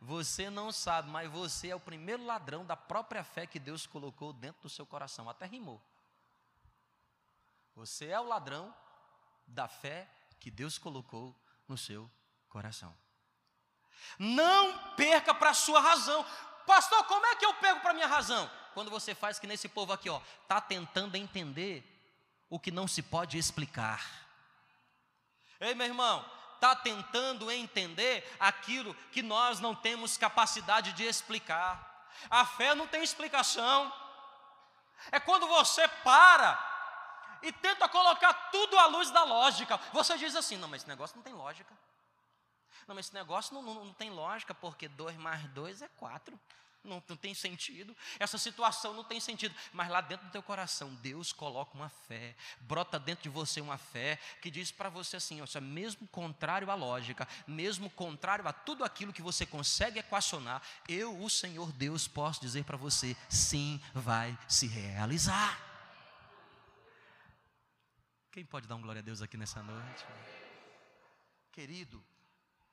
Você 0.00 0.48
não 0.48 0.70
sabe, 0.70 1.10
mas 1.10 1.28
você 1.28 1.68
é 1.68 1.74
o 1.74 1.80
primeiro 1.80 2.24
ladrão 2.24 2.64
da 2.64 2.76
própria 2.76 3.24
fé 3.24 3.44
que 3.44 3.58
Deus 3.58 3.86
colocou 3.86 4.32
dentro 4.32 4.62
do 4.62 4.68
seu 4.68 4.86
coração. 4.86 5.28
Até 5.28 5.46
rimou. 5.46 5.82
Você 7.74 8.06
é 8.06 8.20
o 8.20 8.24
ladrão 8.24 8.74
da 9.46 9.66
fé 9.66 10.08
que 10.38 10.50
Deus 10.50 10.78
colocou 10.78 11.36
no 11.66 11.76
seu 11.76 12.08
coração. 12.48 12.96
Não 14.16 14.94
perca 14.94 15.34
para 15.34 15.50
a 15.50 15.54
sua 15.54 15.80
razão. 15.80 16.24
Pastor, 16.64 17.04
como 17.04 17.26
é 17.26 17.34
que 17.34 17.44
eu 17.44 17.54
pego 17.54 17.80
para 17.80 17.92
minha 17.92 18.06
razão? 18.06 18.48
Quando 18.74 18.90
você 18.90 19.14
faz 19.14 19.40
que 19.40 19.46
nesse 19.46 19.68
povo 19.68 19.92
aqui, 19.92 20.08
ó, 20.08 20.20
tá 20.46 20.60
tentando 20.60 21.16
entender 21.16 21.84
o 22.48 22.60
que 22.60 22.70
não 22.70 22.86
se 22.86 23.02
pode 23.02 23.36
explicar. 23.36 24.29
Ei, 25.60 25.74
meu 25.74 25.86
irmão, 25.86 26.24
está 26.54 26.74
tentando 26.74 27.50
entender 27.50 28.24
aquilo 28.40 28.94
que 29.12 29.22
nós 29.22 29.60
não 29.60 29.74
temos 29.74 30.16
capacidade 30.16 30.92
de 30.92 31.04
explicar. 31.04 32.08
A 32.30 32.44
fé 32.44 32.74
não 32.74 32.86
tem 32.86 33.02
explicação. 33.02 33.92
É 35.12 35.20
quando 35.20 35.46
você 35.46 35.86
para 36.02 36.68
e 37.42 37.52
tenta 37.52 37.88
colocar 37.88 38.32
tudo 38.50 38.78
à 38.78 38.86
luz 38.86 39.10
da 39.10 39.24
lógica. 39.24 39.78
Você 39.92 40.16
diz 40.18 40.34
assim: 40.34 40.56
não, 40.56 40.68
mas 40.68 40.82
esse 40.82 40.88
negócio 40.88 41.16
não 41.16 41.22
tem 41.22 41.32
lógica. 41.32 41.72
Não, 42.86 42.94
mas 42.94 43.06
esse 43.06 43.14
negócio 43.14 43.54
não, 43.54 43.62
não, 43.62 43.84
não 43.84 43.92
tem 43.94 44.10
lógica, 44.10 44.54
porque 44.54 44.88
2 44.88 45.16
mais 45.16 45.42
2 45.50 45.82
é 45.82 45.88
4 45.96 46.38
não, 46.82 47.02
não, 47.08 47.16
tem 47.16 47.34
sentido, 47.34 47.94
essa 48.18 48.38
situação 48.38 48.94
não 48.94 49.04
tem 49.04 49.20
sentido, 49.20 49.54
mas 49.72 49.88
lá 49.88 50.00
dentro 50.00 50.26
do 50.26 50.32
teu 50.32 50.42
coração, 50.42 50.94
Deus 50.96 51.32
coloca 51.32 51.74
uma 51.74 51.88
fé, 51.88 52.34
brota 52.60 52.98
dentro 52.98 53.24
de 53.24 53.28
você 53.28 53.60
uma 53.60 53.76
fé 53.76 54.18
que 54.40 54.50
diz 54.50 54.72
para 54.72 54.88
você 54.88 55.16
assim: 55.16 55.44
seja, 55.46 55.60
mesmo 55.60 56.06
contrário 56.08 56.70
à 56.70 56.74
lógica, 56.74 57.28
mesmo 57.46 57.90
contrário 57.90 58.46
a 58.48 58.52
tudo 58.52 58.82
aquilo 58.82 59.12
que 59.12 59.22
você 59.22 59.44
consegue 59.44 59.98
equacionar, 59.98 60.62
eu, 60.88 61.22
o 61.22 61.28
Senhor 61.28 61.70
Deus, 61.72 62.08
posso 62.08 62.40
dizer 62.40 62.64
para 62.64 62.76
você: 62.76 63.16
sim, 63.28 63.80
vai 63.94 64.36
se 64.48 64.66
realizar. 64.66 65.60
Quem 68.32 68.44
pode 68.44 68.66
dar 68.66 68.76
um 68.76 68.80
glória 68.80 69.00
a 69.00 69.02
Deus 69.02 69.20
aqui 69.20 69.36
nessa 69.36 69.62
noite? 69.62 70.06
Querido, 71.52 72.02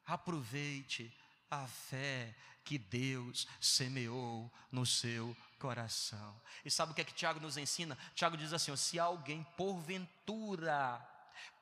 aproveite 0.06 1.12
a 1.50 1.68
fé 1.68 2.36
que 2.64 2.78
Deus 2.78 3.48
semeou 3.62 4.52
no 4.72 4.86
seu 4.86 5.36
coração. 5.60 6.40
E 6.66 6.72
sabe 6.72 6.92
o 6.92 6.96
que 6.96 7.02
é 7.02 7.04
que 7.04 7.14
Tiago 7.14 7.40
nos 7.40 7.58
ensina? 7.58 7.98
Tiago 8.14 8.38
diz 8.38 8.54
assim: 8.54 8.76
se 8.76 9.00
alguém 9.00 9.44
porventura, 9.56 11.02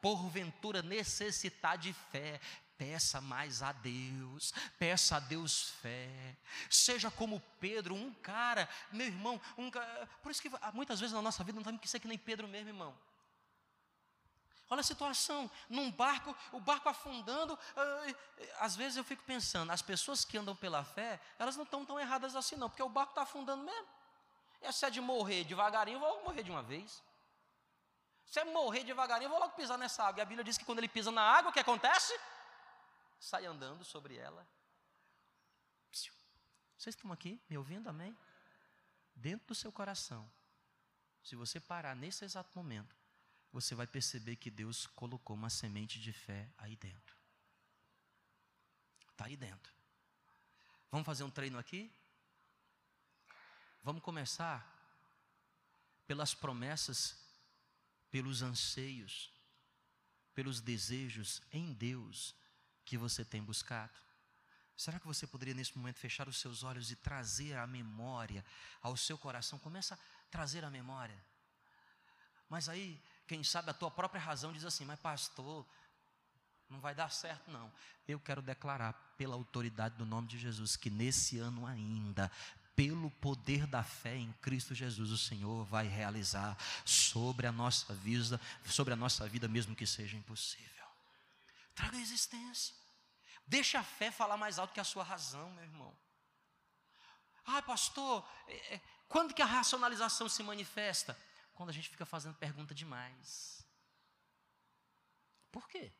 porventura 0.01 0.82
necessitar 0.82 1.77
de 1.77 1.94
fé, 2.12 2.39
Peça 2.77 3.22
mais 3.22 3.62
a 3.63 3.72
Deus, 3.72 4.54
peça 4.77 5.15
a 5.15 5.20
Deus 5.22 5.70
fé. 5.82 6.36
Seja 6.70 7.10
como 7.10 7.42
Pedro, 7.58 7.96
um 7.96 8.13
cara, 8.15 8.68
meu 8.92 9.08
irmão, 9.08 9.39
um, 9.58 9.72
por 10.22 10.30
isso 10.30 10.42
que 10.42 10.51
muitas 10.74 11.00
vezes 11.00 11.15
na 11.15 11.22
nossa 11.22 11.42
vida 11.42 11.56
não 11.56 11.63
temos 11.63 11.80
que 11.80 11.88
ser 11.88 12.01
que 12.01 12.08
nem 12.08 12.18
Pedro 12.18 12.50
mesmo, 12.50 12.70
irmão. 12.70 12.94
Olha 14.69 14.79
a 14.79 14.84
situação, 14.84 15.50
num 15.69 15.91
barco, 15.91 16.36
o 16.51 16.60
barco 16.60 16.89
afundando. 16.89 17.57
Às 18.60 18.75
vezes 18.75 18.98
eu 18.98 19.03
fico 19.03 19.24
pensando, 19.24 19.72
as 19.72 19.81
pessoas 19.81 20.25
que 20.25 20.38
andam 20.38 20.55
pela 20.55 20.84
fé, 20.84 21.22
elas 21.38 21.55
não 21.55 21.63
estão 21.63 21.86
tão 21.86 22.00
erradas 22.00 22.36
assim, 22.36 22.55
não, 22.55 22.69
porque 22.69 22.81
o 22.81 22.89
barco 22.89 23.12
está 23.12 23.22
afundando 23.22 23.63
mesmo. 23.63 23.88
E 24.62 24.72
se 24.72 24.86
é 24.86 24.89
de 24.89 25.00
morrer 25.00 25.43
devagarinho, 25.43 25.98
eu 25.98 26.00
vou 26.00 26.24
morrer 26.24 26.41
de 26.41 26.50
uma 26.50 26.63
vez. 26.63 27.03
Se 28.25 28.39
é 28.39 28.43
morrer 28.45 28.84
devagarinho, 28.84 29.27
eu 29.27 29.29
vou 29.31 29.39
logo 29.39 29.53
pisar 29.53 29.77
nessa 29.77 30.03
água. 30.03 30.19
E 30.19 30.24
a 30.24 30.25
Bíblia 30.25 30.43
diz 30.43 30.57
que 30.57 30.65
quando 30.65 30.79
ele 30.79 30.88
pisa 30.88 31.12
na 31.12 31.22
água, 31.22 31.51
o 31.51 31.53
que 31.53 31.60
acontece? 31.60 32.19
Sai 33.19 33.45
andando 33.45 33.86
sobre 33.86 34.17
ela. 34.17 34.48
Vocês 36.75 36.95
estão 36.95 37.12
aqui 37.12 37.39
me 37.48 37.57
ouvindo? 37.57 37.88
Amém? 37.88 38.17
Dentro 39.13 39.48
do 39.48 39.55
seu 39.55 39.72
coração, 39.72 40.29
se 41.24 41.36
você 41.36 41.60
parar 41.60 41.95
nesse 41.95 42.25
exato 42.25 42.50
momento, 42.55 42.95
você 43.56 43.74
vai 43.74 43.88
perceber 43.88 44.36
que 44.36 44.52
Deus 44.52 44.86
colocou 44.86 45.34
uma 45.34 45.50
semente 45.50 45.98
de 45.98 46.12
fé 46.12 46.52
aí 46.58 46.76
dentro. 46.76 47.16
Está 49.12 49.28
aí 49.28 49.38
dentro. 49.38 49.74
Vamos 50.92 51.06
fazer 51.06 51.24
um 51.24 51.32
treino 51.32 51.58
aqui? 51.58 51.90
Vamos 53.82 54.04
começar 54.04 54.60
pelas 56.06 56.34
promessas, 56.34 57.18
pelos 58.12 58.42
anseios, 58.42 59.32
pelos 60.34 60.60
desejos 60.60 61.42
em 61.50 61.72
Deus 61.72 62.36
que 62.84 62.98
você 62.98 63.24
tem 63.24 63.42
buscado. 63.42 63.98
Será 64.76 65.00
que 65.00 65.08
você 65.08 65.26
poderia 65.26 65.54
nesse 65.54 65.78
momento 65.78 65.98
fechar 65.98 66.28
os 66.28 66.42
seus 66.42 66.62
olhos 66.62 66.92
e 66.92 66.96
trazer 66.98 67.56
a 67.56 67.66
memória 67.66 68.44
ao 68.82 68.98
seu 68.98 69.18
coração? 69.18 69.58
Começa 69.58 69.96
a 69.96 70.00
trazer 70.30 70.66
a 70.66 70.70
memória. 70.70 71.24
Mas 72.50 72.68
aí 72.68 73.02
quem 73.27 73.44
sabe 73.44 73.72
a 73.72 73.74
tua 73.74 73.89
própria 73.91 74.22
razão 74.22 74.53
diz 74.53 74.65
assim: 74.65 74.86
Mas, 74.86 75.00
pastor, 75.00 75.65
não 76.70 76.79
vai 76.79 76.94
dar 76.94 77.10
certo, 77.10 77.50
não. 77.51 77.72
Eu 78.08 78.20
quero 78.20 78.41
declarar, 78.41 78.94
pela 79.17 79.36
autoridade 79.36 79.96
do 79.96 80.05
nome 80.05 80.27
de 80.27 80.38
Jesus, 80.38 80.75
que 80.75 80.89
nesse 80.89 81.39
ano 81.39 81.65
ainda, 81.65 82.32
pelo 82.75 83.10
poder 83.12 83.65
da 83.65 83.84
fé 83.84 84.15
em 84.15 84.32
Cristo 84.41 84.75
Jesus, 84.75 85.12
o 85.12 85.17
Senhor 85.17 85.63
vai 85.65 85.88
realizar 85.88 86.58
sobre 86.84 87.48
a 87.48 87.51
nossa 87.51 87.94
vida, 87.94 88.39
sobre 88.65 88.94
a 88.94 88.98
nossa 88.98 89.27
vida, 89.27 89.48
mesmo 89.48 89.75
que 89.75 89.88
seja 89.88 90.17
impossível. 90.17 90.86
Traga 91.74 91.98
a 91.98 92.01
existência. 92.01 92.75
Deixa 93.48 93.79
a 93.79 93.84
fé 93.84 94.12
falar 94.12 94.38
mais 94.38 94.58
alto 94.58 94.74
que 94.74 94.79
a 94.79 94.84
sua 94.84 95.03
razão, 95.03 95.50
meu 95.51 95.63
irmão. 95.63 95.96
Ah, 97.46 97.62
pastor, 97.62 98.27
é, 98.48 98.75
é, 98.75 98.82
quando 99.08 99.34
que 99.34 99.41
a 99.41 99.46
racionalização 99.46 100.27
se 100.27 100.41
manifesta? 100.41 101.17
Quando 101.56 101.70
a 101.70 101.74
gente 101.74 101.90
fica 101.90 102.06
fazendo 102.06 102.36
pergunta 102.36 102.76
demais. 102.76 103.66
Por 105.52 105.68
quê? 105.68 105.92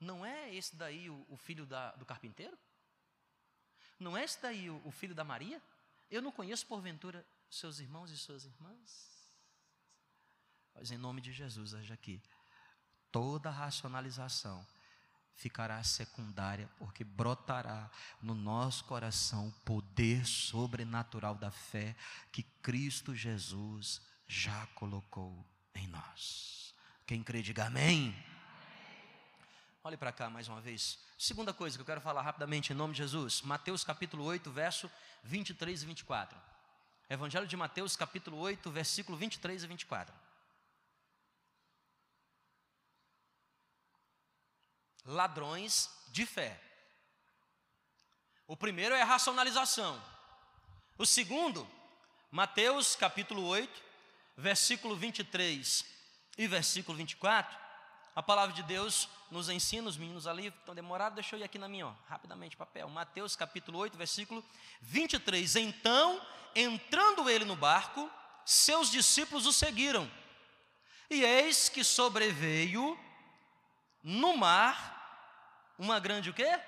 Não 0.00 0.26
é 0.26 0.52
esse 0.54 0.76
daí 0.76 1.08
o, 1.08 1.24
o 1.30 1.36
filho 1.36 1.64
da, 1.64 1.92
do 1.92 2.04
carpinteiro? 2.04 2.58
Não 3.98 4.16
é 4.16 4.24
esse 4.24 4.42
daí 4.42 4.68
o, 4.68 4.82
o 4.84 4.90
filho 4.90 5.14
da 5.14 5.24
Maria? 5.24 5.62
Eu 6.10 6.20
não 6.20 6.32
conheço, 6.32 6.66
porventura, 6.66 7.24
seus 7.48 7.78
irmãos 7.78 8.10
e 8.10 8.18
suas 8.18 8.44
irmãs? 8.44 9.14
Mas 10.74 10.90
em 10.90 10.98
nome 10.98 11.20
de 11.20 11.32
Jesus, 11.32 11.72
hoje 11.72 11.92
aqui, 11.92 12.20
toda 13.12 13.48
racionalização 13.48 14.66
ficará 15.34 15.82
secundária, 15.82 16.68
porque 16.78 17.04
brotará 17.04 17.90
no 18.22 18.34
nosso 18.34 18.84
coração 18.84 19.48
o 19.48 19.52
poder 19.64 20.24
sobrenatural 20.26 21.34
da 21.34 21.50
fé 21.50 21.96
que 22.30 22.42
Cristo 22.62 23.14
Jesus 23.14 24.00
já 24.26 24.66
colocou 24.74 25.44
em 25.74 25.86
nós. 25.88 26.74
Quem 27.06 27.22
crê, 27.22 27.42
diga 27.42 27.66
amém. 27.66 28.14
Olhe 29.82 29.96
para 29.96 30.12
cá 30.12 30.30
mais 30.30 30.48
uma 30.48 30.60
vez. 30.60 30.98
Segunda 31.18 31.52
coisa 31.52 31.76
que 31.76 31.82
eu 31.82 31.86
quero 31.86 32.00
falar 32.00 32.22
rapidamente 32.22 32.72
em 32.72 32.76
nome 32.76 32.94
de 32.94 32.98
Jesus. 32.98 33.42
Mateus 33.42 33.84
capítulo 33.84 34.24
8, 34.24 34.50
verso 34.50 34.90
23 35.24 35.82
e 35.82 35.86
24. 35.86 36.38
Evangelho 37.10 37.46
de 37.46 37.56
Mateus 37.56 37.94
capítulo 37.94 38.38
8, 38.38 38.70
versículo 38.70 39.18
23 39.18 39.62
e 39.62 39.66
24. 39.66 40.23
Ladrões 45.04 45.90
de 46.08 46.24
fé. 46.24 46.60
O 48.46 48.56
primeiro 48.56 48.94
é 48.94 49.02
a 49.02 49.06
racionalização. 49.06 50.02
O 50.98 51.04
segundo, 51.04 51.68
Mateus 52.30 52.94
capítulo 52.94 53.44
8, 53.46 53.82
versículo 54.36 54.96
23 54.96 55.84
e 56.38 56.46
versículo 56.46 56.96
24 56.96 57.64
a 58.14 58.22
palavra 58.22 58.54
de 58.54 58.62
Deus 58.62 59.08
nos 59.28 59.48
ensina, 59.48 59.88
os 59.88 59.96
meninos 59.96 60.28
ali 60.28 60.46
estão 60.46 60.72
demorados, 60.72 61.16
deixa 61.16 61.34
eu 61.34 61.40
ir 61.40 61.42
aqui 61.42 61.58
na 61.58 61.66
minha, 61.66 61.88
ó, 61.88 61.94
rapidamente, 62.08 62.56
papel. 62.56 62.88
Mateus 62.88 63.34
capítulo 63.34 63.78
8, 63.78 63.98
versículo 63.98 64.44
23. 64.82 65.56
Então, 65.56 66.24
entrando 66.54 67.28
ele 67.28 67.44
no 67.44 67.56
barco, 67.56 68.08
seus 68.44 68.88
discípulos 68.88 69.46
o 69.46 69.52
seguiram. 69.52 70.08
E 71.10 71.24
eis 71.24 71.68
que 71.68 71.82
sobreveio 71.82 72.96
no 74.04 74.36
mar 74.36 74.92
uma 75.78 75.98
grande 75.98 76.28
o 76.28 76.34
quê? 76.34 76.60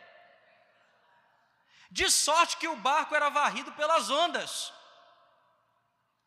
De 1.91 2.11
sorte 2.11 2.57
que 2.57 2.67
o 2.67 2.77
barco 2.77 3.15
era 3.15 3.29
varrido 3.29 3.71
pelas 3.73 4.11
ondas. 4.11 4.73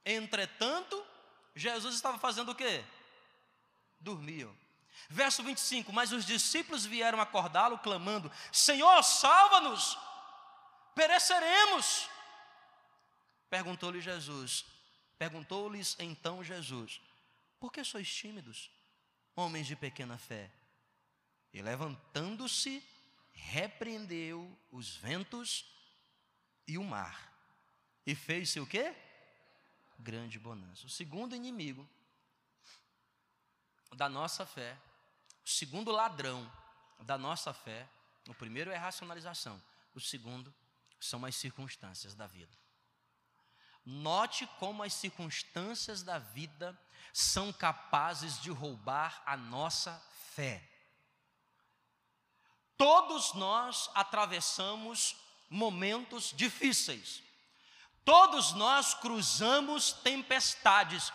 Entretanto, 0.05 1.05
Jesus 1.55 1.95
estava 1.95 2.17
fazendo 2.17 2.51
o 2.51 2.55
quê? 2.55 2.85
Dormiam. 3.99 4.55
Verso 5.09 5.43
25: 5.43 5.91
Mas 5.91 6.11
os 6.11 6.25
discípulos 6.25 6.85
vieram 6.85 7.19
acordá-lo, 7.19 7.79
clamando: 7.79 8.31
Senhor, 8.51 9.03
salva-nos, 9.03 9.97
pereceremos. 10.95 12.09
Perguntou-lhe 13.49 13.99
Jesus, 13.99 14.65
perguntou-lhes 15.17 15.95
então 15.99 16.43
Jesus: 16.43 17.01
Por 17.59 17.73
que 17.73 17.83
sois 17.83 18.07
tímidos, 18.13 18.71
homens 19.35 19.67
de 19.67 19.75
pequena 19.75 20.17
fé? 20.17 20.49
E 21.53 21.61
levantando-se, 21.61 22.83
repreendeu 23.33 24.57
os 24.71 24.95
ventos 24.95 25.65
e 26.67 26.77
o 26.77 26.83
mar, 26.83 27.33
e 28.05 28.13
fez-se 28.13 28.59
o 28.59 28.67
quê? 28.67 28.95
Grande 29.97 30.37
bonança. 30.37 30.85
O 30.85 30.89
segundo 30.89 31.35
inimigo 31.35 31.87
da 33.95 34.07
nossa 34.07 34.45
fé 34.45 34.77
o 35.49 35.51
segundo 35.51 35.91
ladrão 35.91 36.47
da 36.99 37.17
nossa 37.17 37.51
fé, 37.51 37.89
o 38.27 38.35
primeiro 38.35 38.69
é 38.69 38.75
a 38.75 38.81
racionalização, 38.81 39.59
o 39.95 39.99
segundo 39.99 40.53
são 40.99 41.25
as 41.25 41.35
circunstâncias 41.35 42.13
da 42.13 42.27
vida. 42.27 42.55
Note 43.83 44.45
como 44.59 44.83
as 44.83 44.93
circunstâncias 44.93 46.03
da 46.03 46.19
vida 46.19 46.79
são 47.11 47.51
capazes 47.51 48.39
de 48.39 48.51
roubar 48.51 49.23
a 49.25 49.35
nossa 49.35 49.99
fé. 50.35 50.68
Todos 52.79 53.33
nós 53.33 53.89
atravessamos 53.93 55.17
momentos 55.49 56.31
difíceis. 56.33 57.21
Todos 58.05 58.53
nós 58.53 58.93
cruzamos 58.93 59.91
tempestades 59.91 61.11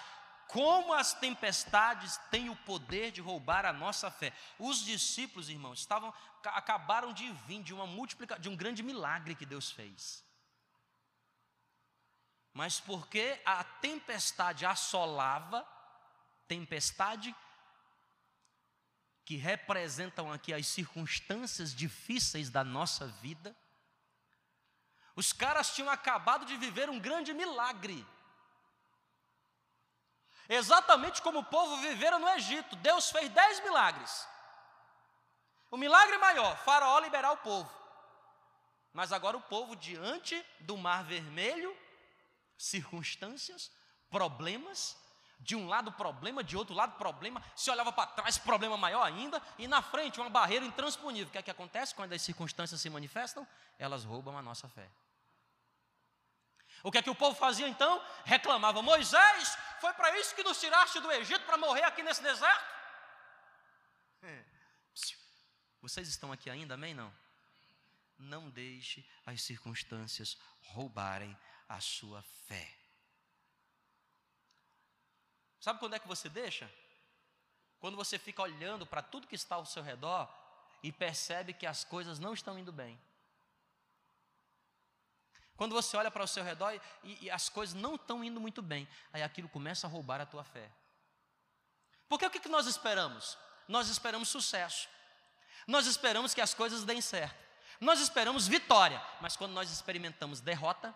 como 0.46 0.92
as 0.92 1.14
tempestades 1.14 2.18
têm 2.30 2.50
o 2.50 2.54
poder 2.54 3.10
de 3.12 3.22
roubar 3.22 3.64
a 3.64 3.72
nossa 3.72 4.10
fé. 4.10 4.30
Os 4.58 4.84
discípulos, 4.84 5.48
irmãos, 5.48 5.80
estavam 5.80 6.12
acabaram 6.44 7.14
de 7.14 7.32
vir 7.46 7.62
de 7.62 7.72
uma 7.72 7.86
multiplicação, 7.86 8.42
de 8.42 8.50
um 8.50 8.56
grande 8.56 8.82
milagre 8.82 9.34
que 9.34 9.46
Deus 9.46 9.70
fez. 9.70 10.22
Mas 12.52 12.78
porque 12.78 13.40
a 13.46 13.64
tempestade 13.64 14.66
assolava, 14.66 15.66
tempestade 16.46 17.34
que 19.24 19.36
representam 19.36 20.30
aqui 20.30 20.52
as 20.52 20.66
circunstâncias 20.66 21.74
difíceis 21.74 22.50
da 22.50 22.62
nossa 22.62 23.06
vida, 23.06 23.56
os 25.16 25.32
caras 25.32 25.74
tinham 25.74 25.88
acabado 25.88 26.44
de 26.44 26.56
viver 26.56 26.90
um 26.90 26.98
grande 26.98 27.32
milagre. 27.32 28.06
Exatamente 30.48 31.22
como 31.22 31.38
o 31.38 31.44
povo 31.44 31.76
vivera 31.78 32.18
no 32.18 32.28
Egito. 32.30 32.76
Deus 32.76 33.10
fez 33.10 33.30
dez 33.30 33.60
milagres. 33.60 34.26
O 35.70 35.76
milagre 35.76 36.18
maior, 36.18 36.56
Faraó 36.58 36.98
liberar 36.98 37.32
o 37.32 37.36
povo. 37.38 37.70
Mas 38.92 39.12
agora 39.12 39.36
o 39.36 39.42
povo, 39.42 39.74
diante 39.74 40.44
do 40.60 40.76
mar 40.76 41.02
vermelho, 41.04 41.76
circunstâncias, 42.56 43.70
problemas, 44.10 44.96
de 45.44 45.54
um 45.54 45.68
lado 45.68 45.92
problema, 45.92 46.42
de 46.42 46.56
outro 46.56 46.74
lado 46.74 46.96
problema, 46.96 47.42
se 47.54 47.70
olhava 47.70 47.92
para 47.92 48.06
trás, 48.06 48.38
problema 48.38 48.78
maior 48.78 49.02
ainda, 49.02 49.40
e 49.58 49.68
na 49.68 49.82
frente 49.82 50.18
uma 50.18 50.30
barreira 50.30 50.64
intransponível. 50.64 51.28
O 51.28 51.30
que 51.30 51.38
é 51.38 51.42
que 51.42 51.50
acontece 51.50 51.94
quando 51.94 52.14
as 52.14 52.22
circunstâncias 52.22 52.80
se 52.80 52.88
manifestam? 52.88 53.46
Elas 53.78 54.04
roubam 54.04 54.36
a 54.38 54.42
nossa 54.42 54.66
fé. 54.68 54.90
O 56.82 56.90
que 56.90 56.98
é 56.98 57.02
que 57.02 57.10
o 57.10 57.14
povo 57.14 57.36
fazia 57.36 57.68
então? 57.68 58.02
Reclamava: 58.24 58.82
Moisés, 58.82 59.58
foi 59.80 59.92
para 59.92 60.18
isso 60.18 60.34
que 60.34 60.42
nos 60.42 60.58
tiraste 60.58 60.98
do 61.00 61.12
Egito 61.12 61.44
para 61.44 61.58
morrer 61.58 61.84
aqui 61.84 62.02
nesse 62.02 62.22
deserto? 62.22 62.74
É. 64.22 64.44
Vocês 65.82 66.08
estão 66.08 66.32
aqui 66.32 66.48
ainda, 66.48 66.74
amém? 66.74 66.94
Não? 66.94 67.14
Não 68.18 68.48
deixe 68.48 69.06
as 69.26 69.42
circunstâncias 69.42 70.38
roubarem 70.62 71.36
a 71.68 71.80
sua 71.80 72.22
fé. 72.46 72.83
Sabe 75.64 75.78
quando 75.78 75.94
é 75.94 75.98
que 75.98 76.06
você 76.06 76.28
deixa? 76.28 76.70
Quando 77.80 77.96
você 77.96 78.18
fica 78.18 78.42
olhando 78.42 78.84
para 78.84 79.00
tudo 79.00 79.26
que 79.26 79.34
está 79.34 79.54
ao 79.54 79.64
seu 79.64 79.82
redor 79.82 80.28
e 80.82 80.92
percebe 80.92 81.54
que 81.54 81.64
as 81.64 81.82
coisas 81.84 82.18
não 82.18 82.34
estão 82.34 82.58
indo 82.58 82.70
bem. 82.70 83.00
Quando 85.56 85.72
você 85.72 85.96
olha 85.96 86.10
para 86.10 86.22
o 86.22 86.28
seu 86.28 86.44
redor 86.44 86.78
e, 87.02 87.24
e 87.24 87.30
as 87.30 87.48
coisas 87.48 87.74
não 87.74 87.94
estão 87.94 88.22
indo 88.22 88.38
muito 88.38 88.60
bem, 88.60 88.86
aí 89.10 89.22
aquilo 89.22 89.48
começa 89.48 89.86
a 89.86 89.90
roubar 89.90 90.20
a 90.20 90.26
tua 90.26 90.44
fé. 90.44 90.70
Porque 92.10 92.26
o 92.26 92.30
que, 92.30 92.40
que 92.40 92.48
nós 92.50 92.66
esperamos? 92.66 93.38
Nós 93.66 93.88
esperamos 93.88 94.28
sucesso. 94.28 94.86
Nós 95.66 95.86
esperamos 95.86 96.34
que 96.34 96.42
as 96.42 96.52
coisas 96.52 96.84
deem 96.84 97.00
certo. 97.00 97.42
Nós 97.80 98.00
esperamos 98.00 98.46
vitória. 98.46 99.02
Mas 99.18 99.34
quando 99.34 99.52
nós 99.52 99.70
experimentamos 99.70 100.42
derrota, 100.42 100.94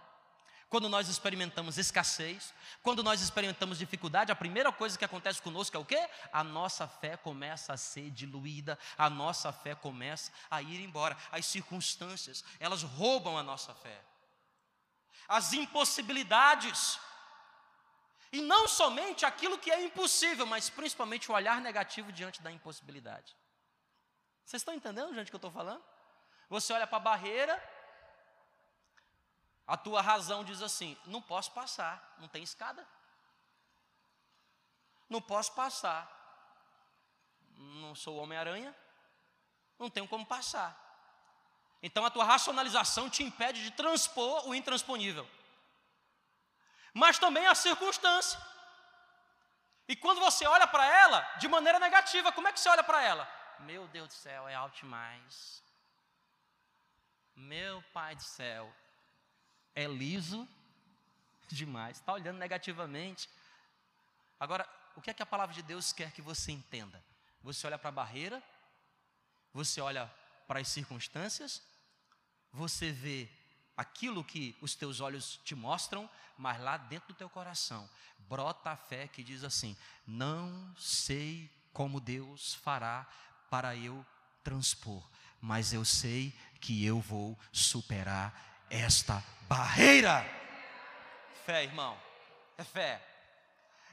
quando 0.69 0.89
nós 0.89 1.09
experimentamos 1.09 1.79
escassez, 1.79 2.53
quando 2.83 3.03
nós 3.03 3.21
experimentamos 3.21 3.79
dificuldade, 3.79 4.31
a 4.31 4.37
primeira 4.37 4.71
coisa 4.71 4.99
que 4.99 5.05
acontece 5.05 5.41
conosco 5.41 5.77
é 5.77 5.81
o 5.81 5.85
quê? 5.85 6.09
A 6.33 6.45
nossa 6.45 6.87
fé 6.87 7.17
começa 7.17 7.73
a 7.73 7.77
ser 7.77 8.11
diluída, 8.11 8.79
a 8.97 9.09
nossa 9.09 9.53
fé 9.53 9.75
começa 9.75 10.31
a 10.51 10.61
ir 10.61 10.81
embora. 10.83 11.17
As 11.33 11.47
circunstâncias, 11.47 12.45
elas 12.61 12.83
roubam 12.83 13.39
a 13.39 13.43
nossa 13.43 13.75
fé 13.75 13.99
as 15.29 15.53
impossibilidades. 15.53 16.99
E 18.33 18.41
não 18.41 18.67
somente 18.67 19.25
aquilo 19.27 19.59
que 19.59 19.71
é 19.71 19.83
impossível, 19.83 20.47
mas 20.47 20.71
principalmente 20.71 21.31
o 21.31 21.35
olhar 21.35 21.61
negativo 21.61 22.11
diante 22.11 22.43
da 22.43 22.51
impossibilidade. 22.51 23.37
Vocês 24.45 24.61
estão 24.61 24.75
entendendo, 24.75 25.15
gente, 25.15 25.29
o 25.29 25.31
que 25.31 25.37
eu 25.37 25.39
estou 25.39 25.51
falando? 25.51 25.85
Você 26.49 26.73
olha 26.73 26.87
para 26.87 26.97
a 26.97 27.01
barreira, 27.01 27.63
a 29.69 29.77
tua 29.77 30.01
razão 30.01 30.43
diz 30.43 30.63
assim: 30.63 30.97
não 31.05 31.21
posso 31.21 31.53
passar, 31.53 32.17
não 32.19 32.27
tem 32.27 32.43
escada. 32.43 32.89
Não 35.11 35.21
posso 35.21 35.53
passar. 35.53 36.17
Não 37.55 37.95
sou 37.95 38.17
Homem-Aranha, 38.17 38.75
não 39.79 39.91
tenho 39.91 40.09
como 40.09 40.25
passar. 40.25 40.77
Então 41.83 42.05
a 42.05 42.11
tua 42.11 42.25
racionalização 42.25 43.11
te 43.11 43.23
impede 43.23 43.63
de 43.63 43.71
transpor 43.71 44.49
o 44.49 44.55
intransponível. 44.55 45.29
Mas 46.95 47.19
também 47.19 47.47
a 47.47 47.55
circunstância. 47.55 48.41
E 49.87 49.95
quando 49.95 50.21
você 50.21 50.47
olha 50.47 50.67
para 50.67 50.87
ela 50.87 51.21
de 51.39 51.47
maneira 51.47 51.79
negativa, 51.79 52.33
como 52.33 52.49
é 52.49 52.53
que 52.53 52.61
você 52.61 52.69
olha 52.69 52.83
para 52.83 53.03
ela? 53.03 53.31
Meu 53.61 53.87
Deus 53.89 54.09
do 54.09 54.15
céu, 54.15 54.49
é 54.49 54.55
alto 54.55 54.77
demais. 54.77 55.63
Meu 57.35 57.83
pai 57.93 58.15
do 58.15 58.23
céu, 58.23 58.73
é 59.75 59.87
liso 59.87 60.49
demais. 61.49 61.99
Está 61.99 62.13
olhando 62.13 62.39
negativamente. 62.39 63.29
Agora, 64.39 64.69
o 64.97 65.01
que 65.01 65.11
é 65.11 65.15
que 65.15 65.23
a 65.23 65.27
palavra 65.27 65.55
de 65.55 65.63
Deus 65.63 65.93
quer 65.93 66.13
que 66.13 66.23
você 66.23 66.53
entenda? 66.53 67.03
Você 67.43 67.67
olha 67.67 67.79
para 67.79 67.89
a 67.89 67.93
barreira, 67.93 68.43
você 69.53 69.81
olha 69.81 70.13
para 70.47 70.61
as 70.61 70.69
circunstâncias, 70.69 71.63
você 72.53 72.91
vê 72.91 73.29
aquilo 73.77 74.25
que 74.25 74.57
os 74.61 74.75
teus 74.75 75.01
olhos 75.01 75.41
te 75.45 75.55
mostram, 75.55 76.09
mas 76.37 76.61
lá 76.61 76.77
dentro 76.77 77.09
do 77.09 77.17
teu 77.17 77.29
coração 77.29 77.89
brota 78.29 78.71
a 78.71 78.77
fé 78.77 79.09
que 79.09 79.23
diz 79.23 79.43
assim: 79.43 79.77
Não 80.07 80.75
sei 80.77 81.51
como 81.73 82.01
Deus 82.01 82.55
fará 82.55 83.07
para 83.51 83.75
eu 83.77 84.05
transpor, 84.43 85.09
mas 85.41 85.73
eu 85.73 85.85
sei 85.85 86.37
que 86.61 86.85
eu 86.85 87.01
vou 87.01 87.39
superar 87.53 88.48
esta 88.71 89.23
barreira. 89.49 90.25
Fé, 91.45 91.65
irmão, 91.65 92.01
é 92.57 92.65
fé. 92.65 93.03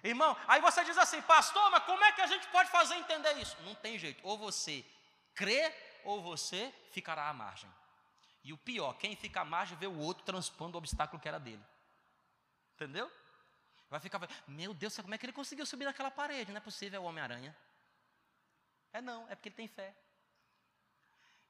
Irmão, 0.04 0.38
aí 0.48 0.62
você 0.62 0.84
diz 0.84 0.98
assim, 0.98 1.22
pastor, 1.24 1.70
mas 1.72 1.84
como 1.84 2.04
é 2.04 2.12
que 2.12 2.22
a 2.22 2.28
gente 2.28 2.48
pode 2.50 2.70
fazer 2.70 2.96
entender 2.96 3.34
isso? 3.38 3.58
Não 3.64 3.74
tem 3.76 3.98
jeito, 3.98 4.26
ou 4.28 4.38
você 4.38 4.86
crê 5.34 5.74
ou 6.04 6.22
você 6.22 6.74
ficará 6.92 7.28
à 7.28 7.34
margem. 7.34 7.70
E 8.44 8.54
o 8.54 8.58
pior, 8.58 8.94
quem 8.94 9.16
fica 9.16 9.42
à 9.42 9.46
margem 9.46 9.78
vê 9.78 9.88
o 9.88 9.98
outro 9.98 10.24
transpondo 10.24 10.78
o 10.78 10.80
obstáculo 10.80 11.20
que 11.20 11.28
era 11.28 11.40
dele. 11.40 11.64
Entendeu? 12.76 13.12
Vai 13.90 14.00
ficar, 14.00 14.20
meu 14.48 14.74
Deus, 14.74 14.96
como 14.98 15.16
é 15.16 15.18
que 15.18 15.26
ele 15.26 15.34
conseguiu 15.34 15.66
subir 15.66 15.86
naquela 15.86 16.12
parede? 16.12 16.52
Não 16.52 16.58
é 16.58 16.62
possível, 16.62 16.98
é 16.98 17.04
o 17.04 17.08
Homem-Aranha. 17.08 17.56
É 18.94 19.02
não, 19.02 19.28
é 19.30 19.36
porque 19.36 19.50
ele 19.50 19.56
tem 19.56 19.68
fé. 19.68 19.96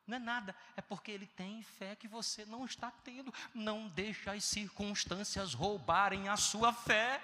Não 0.07 0.17
é 0.17 0.19
nada, 0.19 0.55
é 0.77 0.81
porque 0.81 1.11
ele 1.11 1.25
tem 1.25 1.63
fé 1.63 1.95
que 1.95 2.07
você 2.07 2.45
não 2.45 2.63
está 2.65 2.91
tendo. 3.03 3.33
Não 3.53 3.87
deixe 3.87 4.29
as 4.29 4.43
circunstâncias 4.43 5.53
roubarem 5.53 6.29
a 6.29 6.37
sua 6.37 6.71
fé. 6.71 7.21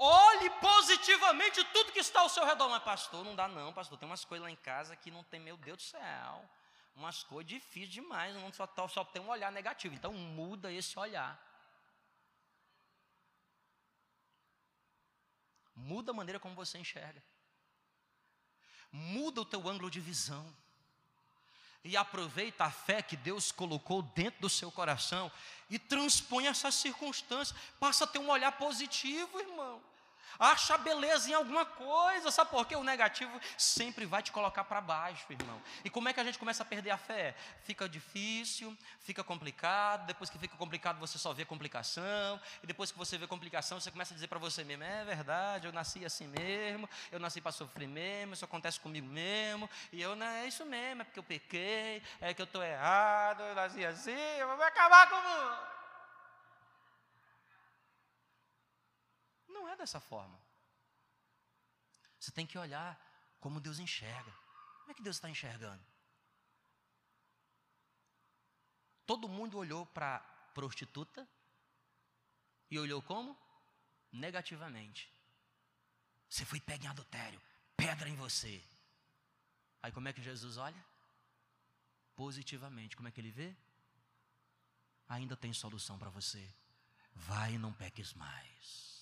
Olhe 0.00 0.48
positivamente 0.60 1.64
tudo 1.72 1.90
que 1.90 1.98
está 1.98 2.20
ao 2.20 2.28
seu 2.28 2.46
redor. 2.46 2.68
Mas, 2.68 2.84
pastor, 2.84 3.24
não 3.24 3.34
dá 3.34 3.48
não, 3.48 3.72
pastor. 3.72 3.98
Tem 3.98 4.08
umas 4.08 4.24
coisas 4.24 4.44
lá 4.44 4.50
em 4.50 4.56
casa 4.56 4.94
que 4.94 5.10
não 5.10 5.24
tem, 5.24 5.40
meu 5.40 5.56
Deus 5.56 5.78
do 5.78 5.82
céu. 5.82 6.48
Umas 6.94 7.24
coisas 7.24 7.48
difíceis 7.48 7.90
demais. 7.90 8.32
Não 8.36 8.52
só, 8.52 8.68
só 8.86 9.04
tem 9.04 9.20
um 9.20 9.28
olhar 9.28 9.50
negativo. 9.50 9.96
Então, 9.96 10.12
muda 10.12 10.72
esse 10.72 10.96
olhar. 10.96 11.36
Muda 15.74 16.12
a 16.12 16.14
maneira 16.14 16.38
como 16.38 16.54
você 16.54 16.78
enxerga. 16.78 17.20
Muda 18.90 19.40
o 19.40 19.44
teu 19.44 19.68
ângulo 19.68 19.90
de 19.90 20.00
visão. 20.00 20.46
E 21.84 21.96
aproveita 21.96 22.64
a 22.64 22.70
fé 22.70 23.00
que 23.00 23.16
Deus 23.16 23.52
colocou 23.52 24.02
dentro 24.02 24.40
do 24.40 24.48
seu 24.48 24.70
coração 24.70 25.30
e 25.70 25.78
transpõe 25.78 26.46
essas 26.46 26.74
circunstâncias. 26.74 27.56
Passa 27.78 28.04
a 28.04 28.06
ter 28.06 28.18
um 28.18 28.30
olhar 28.30 28.52
positivo, 28.52 29.40
irmão 29.40 29.80
acha 30.38 30.76
beleza 30.78 31.30
em 31.30 31.34
alguma 31.34 31.64
coisa, 31.64 32.30
sabe 32.30 32.50
por 32.50 32.66
quê? 32.66 32.76
O 32.76 32.84
negativo 32.84 33.40
sempre 33.56 34.06
vai 34.06 34.22
te 34.22 34.32
colocar 34.32 34.64
para 34.64 34.80
baixo, 34.80 35.26
irmão. 35.30 35.60
E 35.84 35.90
como 35.90 36.08
é 36.08 36.12
que 36.12 36.20
a 36.20 36.24
gente 36.24 36.38
começa 36.38 36.62
a 36.62 36.66
perder 36.66 36.90
a 36.90 36.98
fé? 36.98 37.34
Fica 37.62 37.88
difícil, 37.88 38.76
fica 39.00 39.22
complicado, 39.22 40.06
depois 40.06 40.30
que 40.30 40.38
fica 40.38 40.56
complicado 40.56 40.98
você 40.98 41.18
só 41.18 41.32
vê 41.32 41.44
complicação, 41.44 42.40
e 42.62 42.66
depois 42.66 42.90
que 42.90 42.98
você 42.98 43.16
vê 43.16 43.26
complicação, 43.26 43.80
você 43.80 43.90
começa 43.90 44.12
a 44.12 44.16
dizer 44.16 44.28
para 44.28 44.38
você 44.38 44.64
mesmo: 44.64 44.84
é 44.84 45.04
verdade, 45.04 45.66
eu 45.66 45.72
nasci 45.72 46.04
assim 46.04 46.26
mesmo, 46.26 46.88
eu 47.10 47.18
nasci 47.18 47.40
para 47.40 47.52
sofrer 47.52 47.88
mesmo, 47.88 48.34
isso 48.34 48.44
acontece 48.44 48.80
comigo 48.80 49.06
mesmo, 49.06 49.68
e 49.92 50.00
eu 50.00 50.16
não 50.16 50.26
é 50.26 50.46
isso 50.46 50.64
mesmo, 50.64 51.02
é 51.02 51.04
porque 51.04 51.18
eu 51.18 51.24
pequei, 51.24 52.02
é 52.20 52.34
que 52.34 52.42
eu 52.42 52.44
estou 52.44 52.62
errado, 52.62 53.42
eu 53.42 53.54
nasci 53.54 53.84
assim, 53.84 54.12
eu 54.38 54.48
vou 54.56 54.64
acabar 54.64 55.08
com 55.08 55.16
o 55.16 55.22
mundo. 55.22 55.77
Não 59.58 59.68
é 59.68 59.76
dessa 59.76 59.98
forma. 59.98 60.38
Você 62.18 62.30
tem 62.30 62.46
que 62.46 62.56
olhar 62.56 62.96
como 63.40 63.60
Deus 63.60 63.80
enxerga. 63.80 64.32
Como 64.78 64.92
é 64.92 64.94
que 64.94 65.02
Deus 65.02 65.16
está 65.16 65.28
enxergando? 65.28 65.84
Todo 69.04 69.28
mundo 69.28 69.58
olhou 69.58 69.84
para 69.84 70.16
a 70.16 70.20
prostituta 70.54 71.28
e 72.70 72.78
olhou 72.78 73.02
como? 73.02 73.36
Negativamente. 74.12 75.12
Você 76.28 76.44
foi 76.44 76.60
pego 76.60 76.84
em 76.84 76.88
adultério, 76.88 77.40
pedra 77.76 78.08
em 78.08 78.14
você. 78.14 78.62
Aí 79.82 79.90
como 79.90 80.06
é 80.08 80.12
que 80.12 80.22
Jesus 80.22 80.56
olha? 80.56 80.84
Positivamente. 82.14 82.96
Como 82.96 83.08
é 83.08 83.10
que 83.10 83.20
ele 83.20 83.32
vê? 83.32 83.56
Ainda 85.08 85.36
tem 85.36 85.52
solução 85.52 85.98
para 85.98 86.10
você. 86.10 86.46
Vai 87.12 87.54
e 87.54 87.58
não 87.58 87.72
peques 87.72 88.14
mais. 88.14 88.97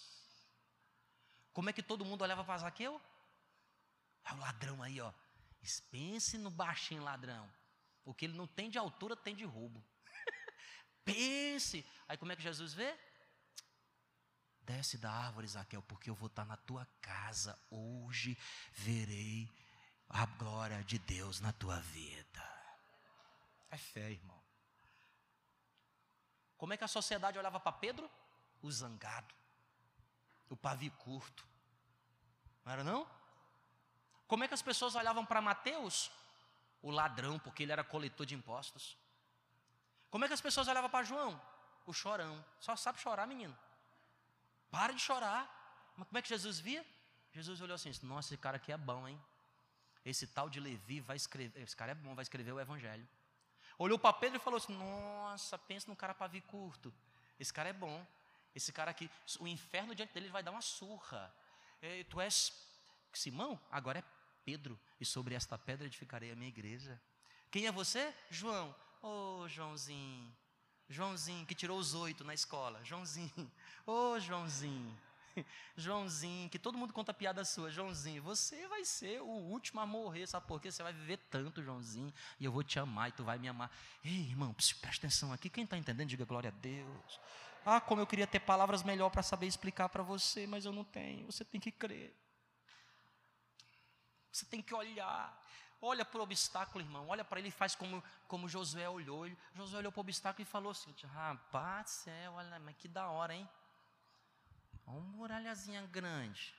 Como 1.56 1.70
é 1.70 1.72
que 1.72 1.82
todo 1.82 2.04
mundo 2.04 2.20
olhava 2.20 2.44
para 2.44 2.58
Zaqueu? 2.58 3.00
É 4.26 4.32
o 4.34 4.36
ladrão 4.36 4.82
aí, 4.82 5.00
ó. 5.00 5.10
Pense 5.90 6.36
no 6.36 6.50
baixinho 6.50 7.02
ladrão. 7.02 7.50
O 8.04 8.12
que 8.12 8.26
ele 8.26 8.36
não 8.36 8.46
tem 8.46 8.68
de 8.68 8.76
altura, 8.76 9.16
tem 9.16 9.34
de 9.34 9.46
roubo. 9.46 9.82
Pense. 11.02 11.82
Aí 12.06 12.18
como 12.18 12.30
é 12.30 12.36
que 12.36 12.42
Jesus 12.42 12.74
vê? 12.74 12.94
Desce 14.60 14.98
da 14.98 15.10
árvore, 15.10 15.48
Zaqueu, 15.48 15.80
porque 15.80 16.10
eu 16.10 16.14
vou 16.14 16.26
estar 16.26 16.44
na 16.44 16.58
tua 16.58 16.86
casa. 17.00 17.58
Hoje 17.70 18.36
verei 18.74 19.50
a 20.10 20.26
glória 20.26 20.84
de 20.84 20.98
Deus 20.98 21.40
na 21.40 21.54
tua 21.54 21.80
vida. 21.80 22.44
É 23.70 23.78
fé, 23.78 24.10
irmão. 24.10 24.44
Como 26.58 26.74
é 26.74 26.76
que 26.76 26.84
a 26.84 26.88
sociedade 26.88 27.38
olhava 27.38 27.58
para 27.58 27.72
Pedro? 27.72 28.10
O 28.60 28.70
zangado 28.70 29.34
o 30.50 30.56
pavio 30.56 30.90
curto. 30.92 31.46
Não 32.64 32.72
era 32.72 32.84
não? 32.84 33.06
Como 34.26 34.44
é 34.44 34.48
que 34.48 34.54
as 34.54 34.62
pessoas 34.62 34.94
olhavam 34.94 35.24
para 35.24 35.40
Mateus? 35.40 36.10
O 36.82 36.90
ladrão, 36.90 37.38
porque 37.38 37.62
ele 37.62 37.72
era 37.72 37.84
coletor 37.84 38.26
de 38.26 38.34
impostos. 38.34 38.96
Como 40.10 40.24
é 40.24 40.28
que 40.28 40.34
as 40.34 40.40
pessoas 40.40 40.68
olhavam 40.68 40.90
para 40.90 41.04
João? 41.04 41.40
O 41.84 41.92
chorão. 41.92 42.44
Só 42.60 42.74
sabe 42.76 42.98
chorar, 42.98 43.26
menino. 43.26 43.56
Para 44.70 44.92
de 44.92 45.00
chorar. 45.00 45.92
Mas 45.96 46.08
como 46.08 46.18
é 46.18 46.22
que 46.22 46.28
Jesus 46.28 46.58
via? 46.58 46.84
Jesus 47.32 47.60
olhou 47.60 47.74
assim: 47.74 47.92
Nossa, 48.02 48.28
esse 48.28 48.36
cara 48.36 48.56
aqui 48.56 48.72
é 48.72 48.76
bom, 48.76 49.06
hein? 49.06 49.20
Esse 50.04 50.26
tal 50.26 50.48
de 50.48 50.60
Levi 50.60 51.00
vai 51.00 51.16
escrever. 51.16 51.60
Esse 51.60 51.76
cara 51.76 51.92
é 51.92 51.94
bom, 51.94 52.14
vai 52.14 52.22
escrever 52.22 52.52
o 52.52 52.60
Evangelho. 52.60 53.06
Olhou 53.78 53.98
para 53.98 54.12
Pedro 54.12 54.38
e 54.38 54.40
falou 54.40 54.58
assim: 54.58 54.76
Nossa, 54.76 55.58
pensa 55.58 55.88
no 55.88 55.96
cara 55.96 56.14
pavio 56.14 56.42
curto. 56.42 56.92
Esse 57.38 57.52
cara 57.52 57.68
é 57.68 57.72
bom. 57.72 58.06
Esse 58.56 58.72
cara 58.72 58.90
aqui, 58.90 59.10
o 59.38 59.46
inferno 59.46 59.94
diante 59.94 60.14
dele 60.14 60.30
vai 60.30 60.42
dar 60.42 60.50
uma 60.50 60.62
surra. 60.62 61.30
E, 61.82 62.04
tu 62.04 62.18
és 62.18 62.50
Simão, 63.12 63.60
agora 63.70 63.98
é 63.98 64.04
Pedro, 64.46 64.80
e 64.98 65.04
sobre 65.04 65.34
esta 65.34 65.58
pedra 65.58 65.86
edificarei 65.86 66.32
a 66.32 66.34
minha 66.34 66.48
igreja. 66.48 66.98
Quem 67.50 67.66
é 67.66 67.72
você? 67.72 68.14
João. 68.30 68.74
Ô 69.02 69.40
oh, 69.42 69.48
Joãozinho, 69.48 70.34
Joãozinho, 70.88 71.44
que 71.44 71.54
tirou 71.54 71.78
os 71.78 71.92
oito 71.92 72.24
na 72.24 72.32
escola. 72.32 72.82
Joãozinho, 72.82 73.52
ô 73.86 74.14
oh, 74.14 74.20
Joãozinho. 74.20 74.98
Joãozinho, 75.76 76.48
que 76.48 76.58
todo 76.58 76.78
mundo 76.78 76.94
conta 76.94 77.12
piada 77.12 77.44
sua, 77.44 77.70
Joãozinho, 77.70 78.22
você 78.22 78.66
vai 78.68 78.86
ser 78.86 79.20
o 79.20 79.26
último 79.26 79.80
a 79.80 79.86
morrer, 79.86 80.26
sabe 80.26 80.46
por 80.46 80.62
quê? 80.62 80.72
Você 80.72 80.82
vai 80.82 80.94
viver 80.94 81.18
tanto, 81.30 81.62
Joãozinho, 81.62 82.12
e 82.40 82.44
eu 82.46 82.50
vou 82.50 82.64
te 82.64 82.78
amar 82.78 83.10
e 83.10 83.12
tu 83.12 83.22
vai 83.22 83.38
me 83.38 83.48
amar. 83.48 83.70
Ei, 84.02 84.30
irmão, 84.30 84.54
presta 84.54 85.06
atenção 85.06 85.30
aqui, 85.30 85.50
quem 85.50 85.64
está 85.64 85.76
entendendo, 85.76 86.08
diga 86.08 86.24
glória 86.24 86.48
a 86.48 86.52
Deus. 86.52 87.20
Ah, 87.68 87.80
como 87.80 88.00
eu 88.00 88.06
queria 88.06 88.28
ter 88.28 88.38
palavras 88.38 88.84
melhor 88.84 89.10
para 89.10 89.24
saber 89.24 89.48
explicar 89.48 89.88
para 89.88 90.00
você, 90.00 90.46
mas 90.46 90.64
eu 90.64 90.72
não 90.72 90.84
tenho. 90.84 91.26
Você 91.26 91.44
tem 91.44 91.60
que 91.60 91.72
crer. 91.72 92.16
Você 94.30 94.46
tem 94.46 94.62
que 94.62 94.72
olhar. 94.72 95.36
Olha 95.82 96.04
para 96.04 96.20
o 96.20 96.22
obstáculo, 96.22 96.84
irmão. 96.84 97.08
Olha 97.08 97.24
para 97.24 97.40
ele 97.40 97.48
e 97.48 97.50
faz 97.50 97.74
como, 97.74 98.00
como 98.28 98.48
Josué 98.48 98.88
olhou. 98.88 99.28
Josué 99.52 99.80
olhou 99.80 99.90
para 99.90 99.98
o 99.98 100.02
obstáculo 100.02 100.42
e 100.42 100.44
falou 100.44 100.70
assim: 100.70 100.94
Rapaz, 101.12 101.90
céu, 101.90 102.34
olha, 102.34 102.56
mas 102.60 102.76
que 102.76 102.86
da 102.86 103.08
hora, 103.08 103.34
hein? 103.34 103.48
Uma 104.86 105.00
muralhazinha 105.00 105.82
grande. 105.88 106.54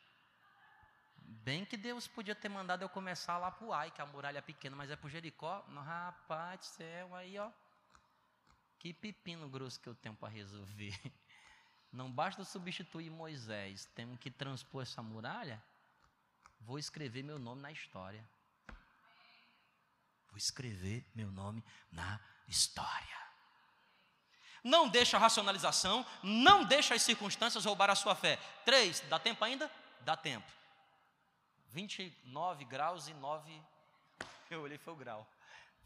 Bem 1.19 1.63
que 1.63 1.77
Deus 1.77 2.05
podia 2.05 2.35
ter 2.35 2.49
mandado 2.49 2.81
eu 2.81 2.89
começar 2.89 3.37
lá 3.37 3.49
para 3.49 3.65
o 3.65 3.73
Ai, 3.73 3.91
que 3.91 4.01
a 4.01 4.05
muralha 4.05 4.39
é 4.39 4.41
pequena, 4.41 4.75
mas 4.75 4.91
é 4.91 4.97
para 4.97 5.09
Jericó. 5.09 5.63
Rapaz, 5.73 6.65
céu, 6.65 7.15
aí 7.15 7.39
ó. 7.39 7.49
Que 8.79 8.93
pepino 8.93 9.49
grosso 9.49 9.79
que 9.79 9.89
eu 9.89 9.95
tenho 9.95 10.15
para 10.15 10.29
resolver. 10.29 10.93
Não 11.91 12.11
basta 12.11 12.43
substituir 12.43 13.09
Moisés, 13.09 13.85
temos 13.95 14.19
que 14.19 14.29
transpor 14.29 14.83
essa 14.83 15.01
muralha. 15.01 15.63
Vou 16.59 16.77
escrever 16.77 17.23
meu 17.23 17.39
nome 17.39 17.61
na 17.61 17.71
história. 17.71 18.27
Vou 20.29 20.37
escrever 20.37 21.05
meu 21.15 21.31
nome 21.31 21.63
na 21.91 22.19
história. 22.47 23.17
Não 24.63 24.89
deixa 24.89 25.17
a 25.17 25.19
racionalização, 25.19 26.05
não 26.21 26.65
deixa 26.65 26.93
as 26.93 27.01
circunstâncias 27.01 27.63
roubar 27.63 27.89
a 27.89 27.95
sua 27.95 28.15
fé. 28.15 28.37
Três, 28.65 28.99
dá 29.01 29.17
tempo 29.17 29.43
ainda? 29.45 29.71
Dá 30.01 30.17
tempo. 30.17 30.51
29 31.69 32.65
graus 32.65 33.07
e 33.07 33.13
9. 33.13 33.61
Eu 34.49 34.61
olhei, 34.61 34.77
foi 34.77 34.93
o 34.93 34.97
grau. 34.97 35.27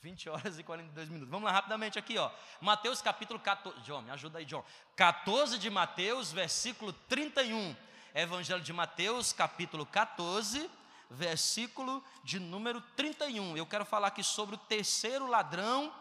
20 0.01 0.29
horas 0.29 0.57
e 0.57 0.63
42 0.63 1.09
minutos. 1.09 1.29
Vamos 1.29 1.45
lá 1.45 1.51
rapidamente 1.51 1.99
aqui, 1.99 2.17
ó. 2.17 2.31
Mateus 2.59 3.03
capítulo 3.03 3.39
14. 3.39 3.79
John, 3.81 4.01
me 4.01 4.09
ajuda 4.09 4.39
aí, 4.39 4.45
John. 4.45 4.63
14 4.95 5.59
de 5.59 5.69
Mateus, 5.69 6.31
versículo 6.31 6.91
31. 7.07 7.75
Evangelho 8.15 8.61
de 8.61 8.73
Mateus, 8.73 9.31
capítulo 9.31 9.85
14, 9.85 10.69
versículo 11.09 12.03
de 12.23 12.39
número 12.39 12.81
31. 12.95 13.55
Eu 13.55 13.65
quero 13.65 13.85
falar 13.85 14.07
aqui 14.07 14.23
sobre 14.23 14.55
o 14.55 14.57
terceiro 14.57 15.27
ladrão, 15.27 15.93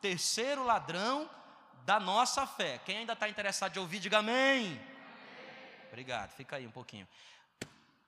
terceiro 0.00 0.62
ladrão 0.64 1.28
da 1.84 1.98
nossa 1.98 2.46
fé. 2.46 2.80
Quem 2.84 2.98
ainda 2.98 3.14
está 3.14 3.28
interessado 3.28 3.76
em 3.76 3.80
ouvir, 3.80 3.98
diga 3.98 4.18
amém. 4.18 4.80
Obrigado, 5.88 6.30
fica 6.30 6.56
aí 6.56 6.66
um 6.66 6.70
pouquinho. 6.70 7.08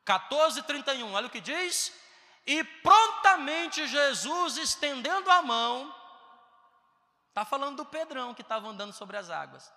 14, 0.05 0.63
31, 0.63 1.13
olha 1.13 1.27
o 1.27 1.31
que 1.31 1.41
diz. 1.41 1.93
E 2.47 2.65
prontamente 2.65 3.87
Jesus, 3.87 4.57
estendendo 4.57 5.31
a 5.31 5.43
mão, 5.43 5.95
está 7.29 7.45
falando 7.45 7.79
do 7.79 7.87
Pedrão 7.87 8.35
que 8.35 8.43
estava 8.43 8.69
andando 8.69 8.93
sobre 8.93 9.17
as 9.17 9.31
águas. 9.31 9.73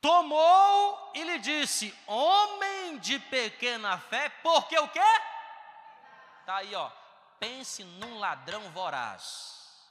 Tomou 0.00 1.12
e 1.14 1.24
lhe 1.24 1.38
disse: 1.38 1.96
Homem 2.06 2.98
de 2.98 3.18
pequena 3.18 3.98
fé, 3.98 4.28
porque 4.42 4.78
o 4.78 4.88
quê? 4.88 5.00
Está 6.40 6.56
aí, 6.56 6.74
ó. 6.74 6.90
Pense 7.38 7.84
num 7.84 8.18
ladrão 8.18 8.70
voraz. 8.70 9.90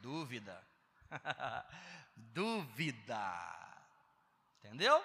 Dúvida. 0.00 0.66
Dúvida. 2.16 3.22
Entendeu? 4.58 5.04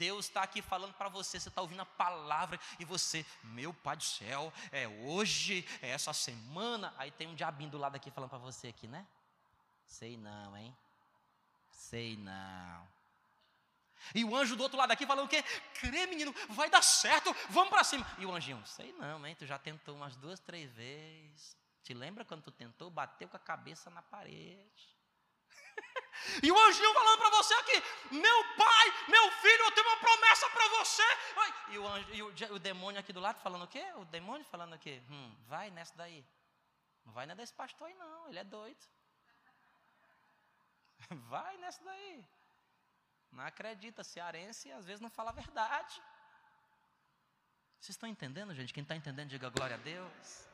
Deus 0.00 0.24
está 0.24 0.42
aqui 0.42 0.62
falando 0.62 0.94
para 0.94 1.10
você, 1.10 1.38
você 1.38 1.50
está 1.50 1.60
ouvindo 1.60 1.82
a 1.82 1.84
palavra 1.84 2.58
e 2.78 2.86
você, 2.86 3.24
meu 3.44 3.74
Pai 3.74 3.98
do 3.98 4.02
céu, 4.02 4.50
é 4.72 4.88
hoje, 4.88 5.62
é 5.82 5.90
essa 5.90 6.14
semana. 6.14 6.94
Aí 6.96 7.10
tem 7.10 7.28
um 7.28 7.34
diabinho 7.34 7.68
do 7.68 7.76
lado 7.76 7.96
aqui 7.96 8.10
falando 8.10 8.30
para 8.30 8.38
você 8.38 8.68
aqui, 8.68 8.88
né? 8.88 9.06
Sei 9.84 10.16
não, 10.16 10.56
hein? 10.56 10.74
Sei 11.70 12.16
não. 12.16 12.88
E 14.14 14.24
o 14.24 14.34
anjo 14.34 14.56
do 14.56 14.62
outro 14.62 14.78
lado 14.78 14.90
aqui 14.90 15.04
falando 15.04 15.26
o 15.26 15.28
quê? 15.28 15.42
Crê, 15.74 16.06
menino, 16.06 16.34
vai 16.48 16.70
dar 16.70 16.82
certo, 16.82 17.36
vamos 17.50 17.68
para 17.68 17.84
cima. 17.84 18.06
E 18.16 18.24
o 18.24 18.32
anjinho, 18.32 18.66
sei 18.66 18.94
não, 18.94 19.26
hein? 19.26 19.36
Tu 19.38 19.44
já 19.44 19.58
tentou 19.58 19.94
umas 19.96 20.16
duas, 20.16 20.40
três 20.40 20.72
vezes. 20.72 21.54
Te 21.82 21.92
lembra 21.92 22.24
quando 22.24 22.44
tu 22.44 22.50
tentou, 22.50 22.90
bateu 22.90 23.28
com 23.28 23.36
a 23.36 23.40
cabeça 23.40 23.90
na 23.90 24.00
parede? 24.00 24.96
E 26.42 26.50
o 26.50 26.58
anjinho 26.66 26.92
falando 26.94 27.18
para 27.18 27.30
você 27.30 27.54
aqui: 27.54 27.82
Meu 28.10 28.44
pai, 28.56 28.86
meu 29.08 29.30
filho, 29.32 29.64
eu 29.64 29.72
tenho 29.72 29.86
uma 29.88 29.96
promessa 29.96 30.50
para 30.50 30.68
você. 30.78 31.02
E, 31.68 31.78
o, 31.78 31.86
anjo, 31.86 32.14
e 32.14 32.22
o, 32.22 32.54
o, 32.54 32.58
demônio 32.58 33.00
aqui 33.00 33.12
do 33.12 33.20
lado 33.20 33.40
falando 33.40 33.62
o 33.62 33.68
quê? 33.68 33.84
O 33.96 34.04
demônio 34.04 34.44
falando 34.44 34.74
o 34.74 34.78
quê? 34.78 35.02
Hum, 35.08 35.34
vai 35.46 35.70
nessa 35.70 35.94
daí. 35.96 36.24
Não 37.04 37.12
vai 37.12 37.26
nessa 37.26 37.36
desse 37.36 37.54
pastor 37.54 37.88
aí, 37.88 37.94
não. 37.94 38.28
Ele 38.28 38.38
é 38.38 38.44
doido. 38.44 38.84
Vai 41.28 41.56
nessa 41.56 41.82
daí. 41.82 42.24
Não 43.32 43.44
acredita, 43.44 44.04
cearense 44.04 44.70
às 44.70 44.84
vezes 44.84 45.00
não 45.00 45.10
fala 45.10 45.30
a 45.30 45.32
verdade. 45.32 46.00
Vocês 47.80 47.94
estão 47.94 48.08
entendendo, 48.08 48.54
gente? 48.54 48.74
Quem 48.74 48.82
está 48.82 48.94
entendendo, 48.94 49.30
diga 49.30 49.48
glória 49.48 49.76
a 49.76 49.78
Deus. 49.78 50.48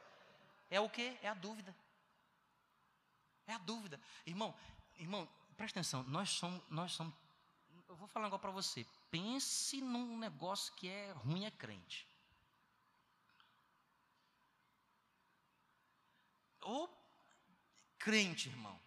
É 0.70 0.81
o 0.81 0.88
que? 0.88 1.18
É 1.22 1.29
a 1.29 1.35
dúvida. 1.35 1.74
É 3.46 3.55
a 3.55 3.59
dúvida. 3.59 4.00
Irmão, 4.24 4.55
irmão, 4.96 5.29
presta 5.56 5.80
atenção, 5.80 6.02
nós 6.04 6.30
somos, 6.30 6.62
nós 6.68 6.92
somos. 6.92 7.14
Eu 7.88 7.96
vou 7.96 8.08
falar 8.08 8.26
agora 8.26 8.40
para 8.40 8.50
você. 8.50 8.86
Pense 9.10 9.80
num 9.80 10.18
negócio 10.18 10.74
que 10.74 10.88
é 10.88 11.12
ruim 11.12 11.44
é 11.44 11.50
crente. 11.50 12.06
Ou 16.60 16.88
crente, 17.98 18.48
irmão. 18.48 18.80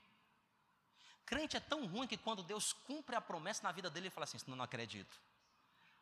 Crente 1.25 1.55
é 1.55 1.59
tão 1.59 1.85
ruim 1.85 2.07
que 2.07 2.17
quando 2.17 2.43
Deus 2.43 2.73
cumpre 2.73 3.15
a 3.15 3.21
promessa 3.21 3.63
na 3.63 3.71
vida 3.71 3.89
dele, 3.89 4.07
ele 4.07 4.13
fala 4.13 4.25
assim: 4.25 4.37
não, 4.47 4.55
não 4.55 4.65
acredito. 4.65 5.19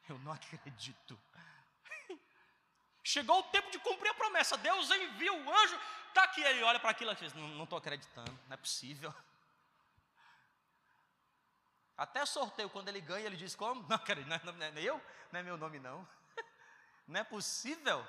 Eu 0.10 0.18
não 0.20 0.32
acredito. 0.32 1.20
Chegou 3.04 3.40
o 3.40 3.44
tempo 3.44 3.70
de 3.72 3.80
cumprir 3.80 4.10
a 4.10 4.14
promessa. 4.14 4.58
Deus 4.58 4.90
envia 4.92 5.34
o 5.34 5.54
anjo, 5.54 5.80
está 6.10 6.24
aqui. 6.24 6.42
Ele 6.42 6.64
olha 6.64 6.80
para 6.80 6.92
aquilo 6.92 7.12
e 7.12 7.16
diz: 7.16 7.34
Não 7.34 7.64
estou 7.64 7.78
acreditando, 7.78 8.32
não 8.48 8.54
é 8.54 8.58
possível. 8.58 9.14
Até 11.98 12.24
sorteio, 12.28 12.70
quando 12.70 12.90
ele 12.90 13.02
ganha, 13.02 13.26
ele 13.26 13.36
diz 13.36 13.56
como? 13.56 13.82
Não, 13.90 13.98
cara, 13.98 14.22
não, 14.22 14.40
não, 14.46 14.54
não 14.54 14.66
é 14.66 14.82
eu, 14.82 15.02
não 15.32 15.40
é 15.40 15.44
meu 15.44 15.58
nome 15.58 15.80
não. 15.80 16.08
Não 17.08 17.20
é 17.20 17.24
possível. 17.24 18.06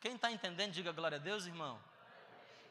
Quem 0.00 0.14
está 0.14 0.30
entendendo, 0.30 0.72
diga 0.72 0.92
glória 0.92 1.16
a 1.16 1.20
Deus, 1.20 1.44
irmão. 1.44 1.82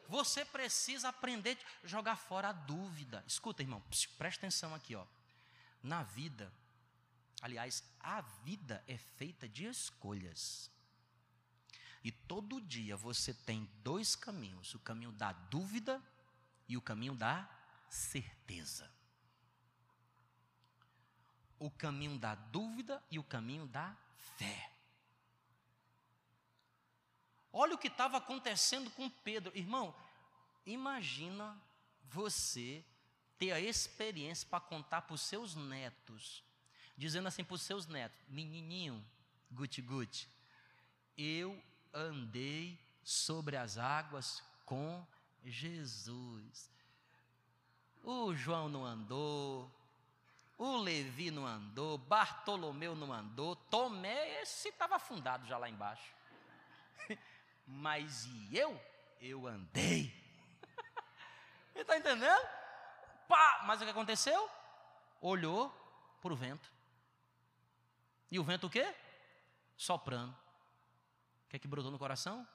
Você 0.08 0.44
precisa 0.44 1.10
aprender 1.10 1.58
a 1.84 1.86
jogar 1.86 2.16
fora 2.16 2.48
a 2.48 2.52
dúvida. 2.52 3.22
Escuta, 3.26 3.62
irmão, 3.62 3.82
presta 4.18 4.40
atenção 4.40 4.74
aqui, 4.74 4.94
ó. 4.94 5.06
Na 5.82 6.02
vida, 6.02 6.52
aliás, 7.40 7.84
a 8.00 8.20
vida 8.20 8.82
é 8.86 8.96
feita 8.96 9.48
de 9.48 9.66
escolhas. 9.66 10.70
E 12.02 12.10
todo 12.10 12.60
dia 12.60 12.96
você 12.96 13.32
tem 13.32 13.70
dois 13.82 14.16
caminhos: 14.16 14.74
o 14.74 14.78
caminho 14.80 15.12
da 15.12 15.32
dúvida 15.32 16.02
e 16.68 16.76
o 16.76 16.82
caminho 16.82 17.14
da 17.14 17.48
certeza 17.88 18.91
o 21.62 21.70
caminho 21.70 22.18
da 22.18 22.34
dúvida 22.34 23.00
e 23.08 23.20
o 23.20 23.22
caminho 23.22 23.66
da 23.68 23.96
fé. 24.36 24.72
Olha 27.52 27.74
o 27.74 27.78
que 27.78 27.86
estava 27.86 28.16
acontecendo 28.16 28.90
com 28.90 29.08
Pedro. 29.08 29.56
Irmão, 29.56 29.94
imagina 30.66 31.56
você 32.02 32.84
ter 33.38 33.52
a 33.52 33.60
experiência 33.60 34.48
para 34.48 34.58
contar 34.58 35.02
para 35.02 35.14
os 35.14 35.20
seus 35.20 35.54
netos, 35.54 36.42
dizendo 36.96 37.28
assim 37.28 37.44
para 37.44 37.54
os 37.54 37.62
seus 37.62 37.86
netos: 37.86 38.18
menininho, 38.28 39.04
guti-guti, 39.52 40.28
eu 41.16 41.62
andei 41.94 42.76
sobre 43.04 43.56
as 43.56 43.78
águas 43.78 44.42
com 44.66 45.06
Jesus. 45.44 46.68
O 48.02 48.34
João 48.34 48.68
não 48.68 48.84
andou, 48.84 49.70
o 50.62 50.76
Levi 50.76 51.30
não 51.32 51.44
andou, 51.44 51.98
Bartolomeu 51.98 52.94
não 52.94 53.12
andou, 53.12 53.56
Tomé, 53.56 54.40
esse 54.42 54.68
estava 54.68 54.94
afundado 54.94 55.44
já 55.46 55.58
lá 55.58 55.68
embaixo. 55.68 56.14
Mas 57.66 58.26
e 58.26 58.56
eu? 58.56 58.80
Eu 59.20 59.46
andei. 59.48 60.14
Está 61.74 61.96
entendendo? 61.96 62.46
Pá! 63.26 63.62
Mas 63.66 63.80
o 63.80 63.84
que 63.84 63.90
aconteceu? 63.90 64.48
Olhou 65.20 65.68
para 66.20 66.32
o 66.32 66.36
vento. 66.36 66.70
E 68.30 68.38
o 68.38 68.44
vento 68.44 68.68
o 68.68 68.70
quê? 68.70 68.94
Soprando. 69.76 70.32
O 71.46 71.48
que 71.50 71.56
é 71.56 71.58
que 71.58 71.68
brotou 71.68 71.90
no 71.90 71.98
coração? 71.98 72.46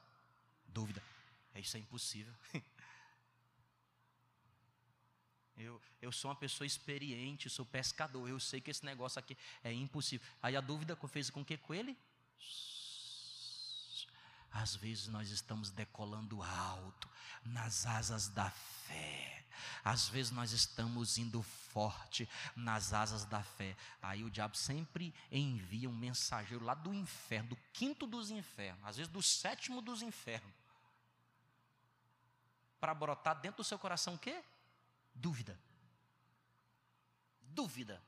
Dúvida. 0.65 1.03
É 1.53 1.59
isso 1.59 1.75
é 1.75 1.79
impossível. 1.81 2.33
Eu, 5.57 5.81
eu 6.01 6.11
sou 6.11 6.29
uma 6.29 6.35
pessoa 6.35 6.67
experiente, 6.67 7.49
sou 7.49 7.65
pescador, 7.65 8.29
eu 8.29 8.39
sei 8.39 8.61
que 8.61 8.69
esse 8.69 8.85
negócio 8.85 9.17
aqui 9.17 9.35
é 9.63 9.73
impossível. 9.73 10.25
Aí 10.41 10.55
a 10.55 10.61
dúvida 10.61 10.95
fez 11.07 11.29
com 11.29 11.43
que 11.43 11.57
com 11.57 11.73
ele? 11.73 11.97
Às 14.51 14.75
vezes 14.75 15.07
nós 15.07 15.29
estamos 15.31 15.71
decolando 15.71 16.41
alto 16.43 17.09
nas 17.43 17.85
asas 17.85 18.27
da 18.27 18.49
fé. 18.49 19.45
Às 19.83 20.07
vezes 20.07 20.31
nós 20.31 20.51
estamos 20.51 21.17
indo 21.17 21.41
forte 21.41 22.29
nas 22.55 22.93
asas 22.93 23.25
da 23.25 23.41
fé. 23.41 23.75
Aí 24.01 24.23
o 24.23 24.29
diabo 24.29 24.55
sempre 24.55 25.13
envia 25.31 25.89
um 25.89 25.95
mensageiro 25.95 26.63
lá 26.63 26.75
do 26.75 26.93
inferno, 26.93 27.49
do 27.49 27.57
quinto 27.73 28.05
dos 28.05 28.29
infernos, 28.29 28.85
às 28.85 28.97
vezes 28.97 29.11
do 29.11 29.21
sétimo 29.21 29.81
dos 29.81 30.01
infernos, 30.01 30.53
para 32.79 32.93
brotar 32.93 33.39
dentro 33.39 33.57
do 33.57 33.63
seu 33.63 33.79
coração 33.79 34.15
o 34.15 34.19
quê? 34.19 34.43
Dúvida. 35.17 35.59
Dúvida. 37.41 38.01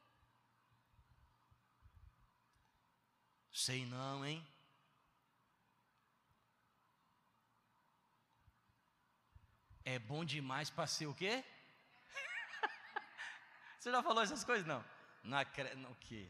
Sei 3.51 3.85
não, 3.85 4.25
hein? 4.25 4.45
É 9.83 9.97
bom 9.97 10.23
demais 10.23 10.69
para 10.69 10.85
ser 10.85 11.07
o 11.07 11.15
quê? 11.15 11.43
Você 13.79 13.91
já 13.91 14.03
falou 14.03 14.21
essas 14.21 14.43
coisas? 14.43 14.67
Não. 14.67 14.85
Não, 15.23 15.39
não 15.77 15.91
o 15.91 15.95
quê? 15.95 16.29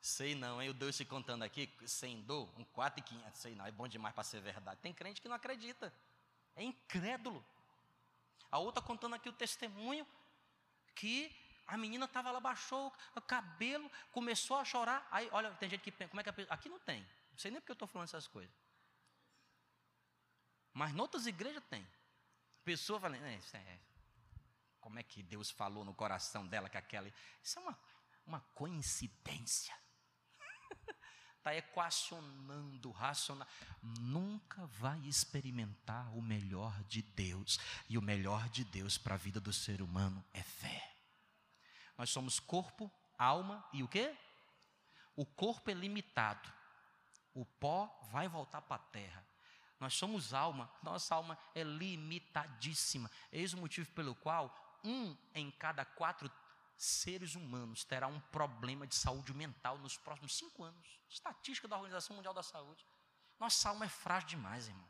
Sei 0.00 0.34
não, 0.34 0.60
hein? 0.60 0.68
Eu 0.68 0.74
dou 0.74 0.92
se 0.92 1.04
contando 1.04 1.44
aqui, 1.44 1.72
sem 1.86 2.20
dor, 2.22 2.52
um 2.58 2.64
4 2.64 3.00
e 3.00 3.02
500, 3.02 3.40
sei 3.40 3.54
não, 3.54 3.66
é 3.66 3.70
bom 3.70 3.86
demais 3.86 4.14
para 4.14 4.24
ser 4.24 4.40
verdade. 4.40 4.80
Tem 4.80 4.92
crente 4.92 5.20
que 5.20 5.28
não 5.28 5.36
acredita, 5.36 5.92
é 6.56 6.62
incrédulo. 6.62 7.44
A 8.50 8.58
outra 8.58 8.82
contando 8.82 9.14
aqui 9.14 9.28
o 9.28 9.32
testemunho. 9.32 10.06
que 10.94 11.34
a 11.66 11.76
menina 11.76 12.06
estava 12.06 12.30
lá, 12.30 12.40
baixou 12.40 12.92
o 13.14 13.20
cabelo, 13.20 13.90
começou 14.10 14.56
a 14.56 14.64
chorar. 14.64 15.06
Aí, 15.10 15.28
olha, 15.32 15.52
tem 15.56 15.68
gente 15.68 15.82
que 15.82 15.92
pensa, 15.92 16.08
como 16.08 16.20
é 16.20 16.24
que 16.24 16.30
a 16.30 16.32
pessoa. 16.32 16.54
Aqui 16.54 16.68
não 16.68 16.78
tem. 16.80 17.02
Não 17.30 17.38
sei 17.38 17.50
nem 17.50 17.60
porque 17.60 17.72
eu 17.72 17.74
estou 17.74 17.86
falando 17.86 18.08
essas 18.08 18.26
coisas. 18.26 18.54
Mas 20.72 20.94
em 20.94 21.00
outras 21.00 21.26
igrejas 21.26 21.62
tem. 21.68 21.86
Pessoa 22.64 22.98
falando, 22.98 23.22
é, 23.24 23.34
é, 23.34 23.78
como 24.80 24.98
é 24.98 25.02
que 25.02 25.22
Deus 25.22 25.50
falou 25.50 25.84
no 25.84 25.94
coração 25.94 26.46
dela 26.46 26.70
que 26.70 26.78
aquela. 26.78 27.12
Isso 27.42 27.58
é 27.58 27.62
uma, 27.62 27.78
uma 28.26 28.40
coincidência. 28.54 29.76
Está 31.48 31.56
equacionando, 31.56 32.90
racional. 32.90 33.48
Nunca 33.82 34.66
vai 34.66 34.98
experimentar 35.06 36.14
o 36.14 36.20
melhor 36.20 36.78
de 36.84 37.00
Deus. 37.00 37.58
E 37.88 37.96
o 37.96 38.02
melhor 38.02 38.50
de 38.50 38.64
Deus 38.64 38.98
para 38.98 39.14
a 39.14 39.18
vida 39.18 39.40
do 39.40 39.50
ser 39.50 39.80
humano 39.80 40.22
é 40.34 40.42
fé. 40.42 40.94
Nós 41.96 42.10
somos 42.10 42.38
corpo, 42.38 42.92
alma 43.16 43.66
e 43.72 43.82
o 43.82 43.88
quê? 43.88 44.14
O 45.16 45.24
corpo 45.24 45.70
é 45.70 45.74
limitado. 45.74 46.52
O 47.32 47.46
pó 47.46 47.98
vai 48.12 48.28
voltar 48.28 48.60
para 48.60 48.76
a 48.76 48.86
terra. 48.86 49.24
Nós 49.80 49.94
somos 49.94 50.34
alma, 50.34 50.70
nossa 50.82 51.14
alma 51.14 51.38
é 51.54 51.62
limitadíssima. 51.62 53.10
Eis 53.32 53.54
o 53.54 53.58
motivo 53.58 53.90
pelo 53.92 54.14
qual 54.14 54.54
um 54.84 55.16
em 55.34 55.50
cada 55.52 55.86
quatro 55.86 56.30
seres 56.78 57.34
humanos 57.34 57.84
terá 57.84 58.06
um 58.06 58.20
problema 58.20 58.86
de 58.86 58.94
saúde 58.94 59.34
mental 59.34 59.76
nos 59.78 59.96
próximos 59.96 60.36
cinco 60.36 60.62
anos. 60.62 61.00
Estatística 61.10 61.66
da 61.66 61.76
Organização 61.76 62.14
Mundial 62.14 62.32
da 62.32 62.42
Saúde. 62.42 62.86
Nossa 63.38 63.68
alma 63.68 63.84
é 63.84 63.88
frágil 63.88 64.28
demais, 64.28 64.68
irmão. 64.68 64.88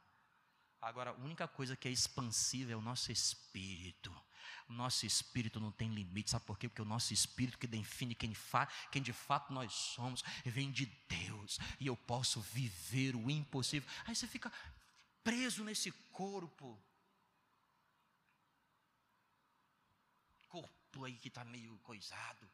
Agora, 0.81 1.11
a 1.11 1.14
única 1.14 1.48
coisa 1.48 1.74
que 1.74 1.88
é 1.88 1.90
expansiva 1.90 2.72
é 2.72 2.77
o 2.77 2.81
nosso 2.81 3.11
espírito. 3.11 4.14
O 4.68 4.72
nosso 4.72 5.07
espírito 5.07 5.59
não 5.59 5.72
tem 5.72 5.92
limite, 5.92 6.31
sabe 6.31 6.44
por 6.44 6.59
quê? 6.59 6.68
Porque 6.68 6.83
o 6.83 6.85
nosso 6.85 7.12
espírito 7.12 7.59
que 7.59 7.66
define 7.66 8.14
quem, 8.14 8.35
fa, 8.35 8.66
quem 8.92 9.03
de 9.03 9.12
fato 9.12 9.53
nós 9.53 9.72
somos 9.72 10.22
vem 10.44 10.70
de 10.70 10.87
Deus, 11.09 11.59
e 11.81 11.87
eu 11.87 11.96
posso 11.96 12.40
viver 12.40 13.16
o 13.16 13.31
impossível. 13.31 13.88
Aí 14.05 14.14
você 14.14 14.27
fica 14.27 14.53
preso 15.24 15.64
nesse 15.64 15.90
corpo. 16.12 16.81
Aí 21.04 21.16
que 21.16 21.28
está 21.28 21.44
meio 21.44 21.78
coisado. 21.78 22.48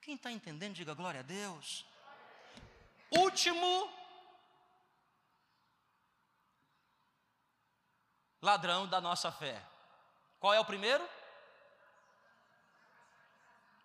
Quem 0.00 0.14
está 0.14 0.30
entendendo, 0.30 0.74
diga 0.74 0.94
glória 0.94 1.20
a 1.20 1.22
Deus. 1.22 1.84
Último 3.10 3.92
ladrão 8.40 8.86
da 8.86 9.00
nossa 9.00 9.32
fé. 9.32 9.60
Qual 10.38 10.54
é 10.54 10.60
o 10.60 10.64
primeiro? 10.64 11.08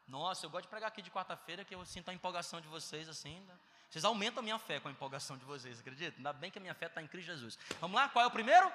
Nossa, 0.08 0.46
eu 0.46 0.50
gosto 0.50 0.64
de 0.64 0.70
pregar 0.70 0.90
aqui 0.90 1.02
de 1.02 1.10
quarta-feira 1.10 1.64
que 1.64 1.74
eu 1.74 1.86
sinto 1.86 2.10
a 2.10 2.14
empolgação 2.14 2.60
de 2.62 2.68
vocês 2.68 3.08
assim. 3.08 3.40
Né? 3.40 3.58
Vocês 3.90 4.06
aumentam 4.06 4.42
a 4.42 4.44
minha 4.44 4.60
fé 4.60 4.80
com 4.80 4.88
a 4.88 4.92
empolgação 4.92 5.38
de 5.38 5.46
vocês, 5.46 5.80
acredita? 5.80 6.18
Ainda 6.18 6.34
bem 6.34 6.52
que 6.52 6.58
a 6.58 6.62
minha 6.62 6.76
fé 6.76 6.86
está 6.86 7.02
em 7.02 7.08
Cristo 7.08 7.28
Jesus. 7.28 7.58
Vamos 7.80 7.96
lá, 7.96 8.10
qual 8.10 8.24
é 8.24 8.28
o 8.28 8.32
primeiro? 8.32 8.72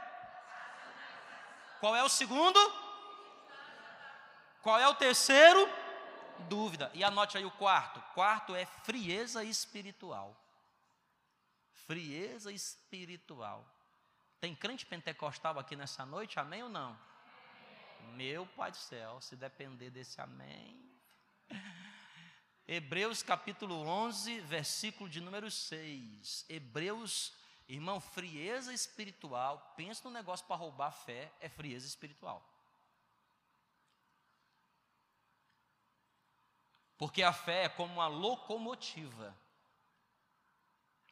Qual 1.79 1.95
é 1.95 2.03
o 2.03 2.09
segundo? 2.09 2.59
Qual 4.67 4.81
é 4.81 4.89
o 4.89 4.97
terceiro? 4.97 5.69
Dúvida. 6.49 6.91
E 6.93 7.05
anote 7.05 7.39
aí 7.39 7.45
o 7.45 7.53
quarto. 7.53 8.01
Quarto 8.15 8.53
é 8.53 8.67
frieza 8.67 9.45
espiritual. 9.45 10.37
Frieza 11.71 12.51
espiritual. 12.51 13.65
Tem 14.41 14.57
crente 14.57 14.85
pentecostal 14.85 15.57
aqui 15.57 15.77
nessa 15.77 16.05
noite, 16.05 16.41
amém 16.41 16.65
ou 16.65 16.69
não? 16.69 16.99
Meu 18.17 18.45
Pai 18.45 18.73
do 18.73 18.77
céu, 18.77 19.21
se 19.21 19.37
depender 19.37 19.91
desse 19.91 20.21
amém. 20.21 20.77
Hebreus 22.67 23.23
capítulo 23.23 23.87
11, 23.87 24.41
versículo 24.41 25.09
de 25.09 25.21
número 25.21 25.49
6. 25.49 26.45
Hebreus, 26.49 27.33
irmão, 27.69 28.01
frieza 28.01 28.75
espiritual. 28.75 29.75
Pensa 29.77 30.03
no 30.03 30.11
negócio 30.11 30.45
para 30.45 30.57
roubar 30.57 30.89
a 30.89 30.91
fé, 30.91 31.31
é 31.39 31.49
frieza 31.49 31.87
espiritual. 31.87 32.56
Porque 36.99 37.23
a 37.23 37.33
fé 37.33 37.65
é 37.65 37.69
como 37.69 37.95
uma 37.95 38.07
locomotiva. 38.07 39.37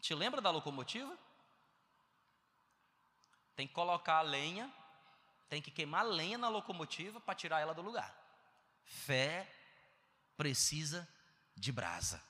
Te 0.01 0.15
lembra 0.15 0.41
da 0.41 0.51
locomotiva? 0.51 1.17
Tem 3.57 3.67
que 3.67 3.75
colocar 3.75 4.19
a 4.19 4.23
lenha, 4.23 4.73
tem 5.49 5.63
que 5.63 5.71
queimar 5.71 6.01
a 6.01 6.09
lenha 6.09 6.37
na 6.37 6.49
locomotiva 6.49 7.21
para 7.21 7.35
tirar 7.35 7.61
ela 7.61 7.75
do 7.75 7.83
lugar. 7.83 8.15
Fé 8.85 9.49
precisa 10.37 11.09
de 11.55 11.71
brasa. 11.71 12.23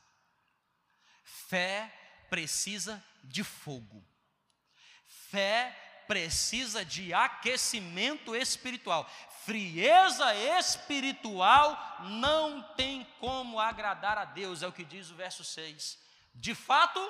Fé 1.22 1.92
precisa 2.28 3.02
de 3.22 3.42
fogo. 3.42 4.04
Fé 5.06 5.83
precisa 6.06 6.84
de 6.84 7.12
aquecimento 7.12 8.34
espiritual. 8.34 9.08
Frieza 9.44 10.34
espiritual 10.34 11.98
não 12.02 12.62
tem 12.74 13.06
como 13.20 13.60
agradar 13.60 14.16
a 14.16 14.24
Deus, 14.24 14.62
é 14.62 14.66
o 14.66 14.72
que 14.72 14.84
diz 14.84 15.10
o 15.10 15.14
verso 15.14 15.44
6. 15.44 15.98
De 16.34 16.54
fato, 16.54 17.00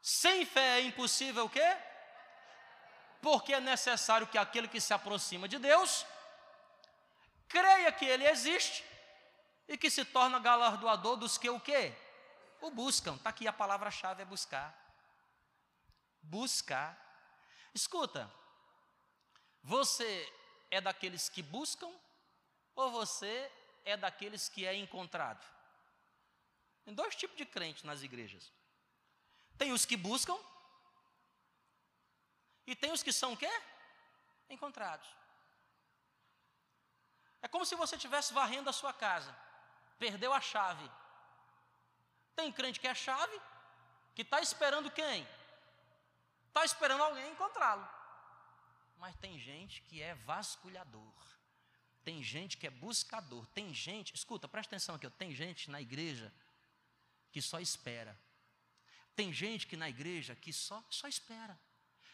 sem 0.00 0.44
fé 0.44 0.80
é 0.80 0.82
impossível 0.82 1.44
o 1.44 1.50
quê? 1.50 1.76
porque 3.22 3.54
é 3.54 3.60
necessário 3.60 4.26
que 4.26 4.36
aquele 4.36 4.66
que 4.66 4.80
se 4.80 4.92
aproxima 4.92 5.48
de 5.48 5.56
Deus 5.56 6.04
creia 7.48 7.92
que 7.92 8.04
ele 8.04 8.26
existe 8.26 8.84
e 9.68 9.78
que 9.78 9.88
se 9.88 10.04
torna 10.04 10.40
galardoador 10.40 11.16
dos 11.16 11.38
que 11.38 11.48
o 11.48 11.60
quê? 11.60 11.94
O 12.60 12.70
buscam. 12.70 13.14
Está 13.14 13.30
aqui 13.30 13.46
a 13.46 13.52
palavra-chave 13.52 14.22
é 14.22 14.24
buscar. 14.24 14.76
Buscar. 16.20 16.98
Escuta, 17.74 18.30
você 19.62 20.32
é 20.70 20.80
daqueles 20.80 21.28
que 21.28 21.42
buscam 21.42 21.90
ou 22.74 22.90
você 22.90 23.50
é 23.84 23.96
daqueles 23.96 24.48
que 24.48 24.66
é 24.66 24.74
encontrado? 24.74 25.44
Tem 26.84 26.94
dois 26.94 27.14
tipos 27.14 27.36
de 27.36 27.46
crentes 27.46 27.84
nas 27.84 28.02
igrejas. 28.02 28.52
Tem 29.56 29.72
os 29.72 29.84
que 29.84 29.96
buscam 29.96 30.36
e 32.66 32.74
tem 32.74 32.92
os 32.92 33.02
que 33.02 33.12
são 33.12 33.32
o 33.32 33.36
quê? 33.36 33.50
Encontrados. 34.48 35.08
É 37.40 37.48
como 37.48 37.66
se 37.66 37.74
você 37.74 37.96
estivesse 37.96 38.32
varrendo 38.32 38.70
a 38.70 38.72
sua 38.72 38.92
casa, 38.92 39.34
perdeu 39.98 40.32
a 40.32 40.40
chave. 40.40 40.88
Tem 42.36 42.52
crente 42.52 42.80
que 42.80 42.86
é 42.86 42.94
chave, 42.94 43.40
que 44.14 44.22
está 44.22 44.40
esperando 44.40 44.90
quem? 44.90 45.26
Está 46.52 46.66
esperando 46.66 47.02
alguém 47.02 47.32
encontrá-lo. 47.32 47.88
Mas 48.98 49.16
tem 49.16 49.38
gente 49.38 49.80
que 49.80 50.02
é 50.02 50.14
vasculhador. 50.14 51.14
Tem 52.04 52.22
gente 52.22 52.58
que 52.58 52.66
é 52.66 52.70
buscador. 52.70 53.46
Tem 53.54 53.72
gente, 53.72 54.14
escuta, 54.14 54.46
presta 54.46 54.76
atenção 54.76 54.94
aqui, 54.94 55.08
tem 55.08 55.34
gente 55.34 55.70
na 55.70 55.80
igreja 55.80 56.30
que 57.32 57.40
só 57.40 57.58
espera. 57.58 58.14
Tem 59.16 59.32
gente 59.32 59.66
que 59.66 59.78
na 59.78 59.88
igreja 59.88 60.36
que 60.36 60.52
só, 60.52 60.84
só 60.90 61.08
espera. 61.08 61.58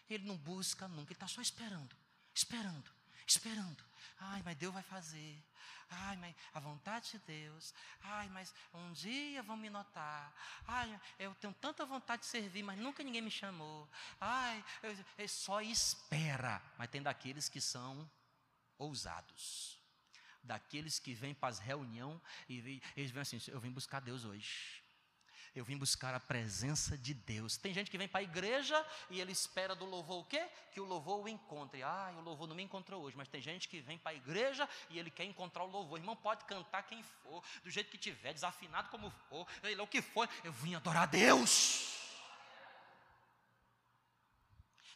Ele 0.09 0.25
não 0.29 0.37
busca 0.37 0.87
nunca, 0.87 1.13
ele 1.13 1.17
está 1.17 1.27
só 1.27 1.41
esperando, 1.41 1.97
esperando, 2.33 2.91
esperando. 3.31 3.85
Ai, 4.21 4.43
mas 4.45 4.57
Deus 4.57 4.73
vai 4.75 4.83
fazer. 4.83 5.43
Ai, 5.91 6.17
mas 6.17 6.35
a 6.53 6.61
vontade 6.61 7.13
de 7.13 7.19
Deus. 7.21 7.73
Ai, 8.03 8.29
mas 8.29 8.53
um 8.75 8.93
dia 8.93 9.43
vão 9.43 9.57
me 9.57 9.71
notar. 9.71 10.35
Ai, 10.67 11.01
eu 11.19 11.35
tenho 11.37 11.55
tanta 11.55 11.87
vontade 11.87 12.23
de 12.23 12.29
servir, 12.29 12.63
mas 12.63 12.79
nunca 12.79 13.03
ninguém 13.03 13.23
me 13.23 13.31
chamou. 13.31 13.89
Ai, 14.21 14.65
ele 14.83 15.29
só 15.29 15.61
espera. 15.61 16.61
Mas 16.77 16.91
tem 16.91 17.03
daqueles 17.03 17.49
que 17.49 17.61
são 17.61 18.09
ousados. 18.77 19.79
Daqueles 20.43 20.99
que 20.99 21.15
vêm 21.15 21.35
para 21.35 21.49
as 21.49 21.59
reuniões 21.59 22.21
e 22.49 22.83
eles 22.97 23.11
vêm 23.11 23.23
assim: 23.23 23.39
eu 23.49 23.61
vim 23.61 23.71
buscar 23.71 24.01
Deus 24.01 24.25
hoje. 24.25 24.83
Eu 25.55 25.65
vim 25.65 25.77
buscar 25.77 26.15
a 26.15 26.21
presença 26.21 26.97
de 26.97 27.15
Deus. 27.15 27.57
Tem 27.57 27.73
gente 27.73 27.91
que 27.91 27.99
vem 27.99 28.09
para 28.09 28.21
a 28.21 28.23
igreja 28.23 28.85
e 29.11 29.21
ele 29.21 29.33
espera 29.33 29.75
do 29.75 29.85
louvor 29.85 30.21
o 30.21 30.25
quê? 30.25 30.49
Que 30.73 30.81
o 30.81 30.85
louvor 30.85 31.25
o 31.25 31.29
encontre. 31.29 31.83
Ah, 31.83 32.15
o 32.17 32.21
louvor 32.21 32.47
não 32.47 32.55
me 32.55 32.63
encontrou 32.63 33.03
hoje, 33.03 33.17
mas 33.17 33.29
tem 33.29 33.41
gente 33.41 33.69
que 33.69 33.81
vem 33.81 33.99
para 33.99 34.13
a 34.13 34.15
igreja 34.15 34.69
e 34.91 34.99
ele 34.99 35.11
quer 35.11 35.25
encontrar 35.25 35.65
o 35.65 35.71
louvor. 35.71 35.99
Irmão, 35.99 36.17
pode 36.17 36.45
cantar 36.45 36.83
quem 36.85 37.03
for, 37.03 37.43
do 37.63 37.71
jeito 37.71 37.91
que 37.91 37.99
tiver, 37.99 38.33
desafinado 38.33 38.89
como 38.91 39.11
for, 39.29 39.47
é 39.63 39.83
o 39.83 39.87
que 39.87 40.03
for. 40.03 40.29
Eu 40.45 40.53
vim 40.53 40.75
adorar 40.75 41.05
a 41.05 41.07
Deus. 41.07 41.99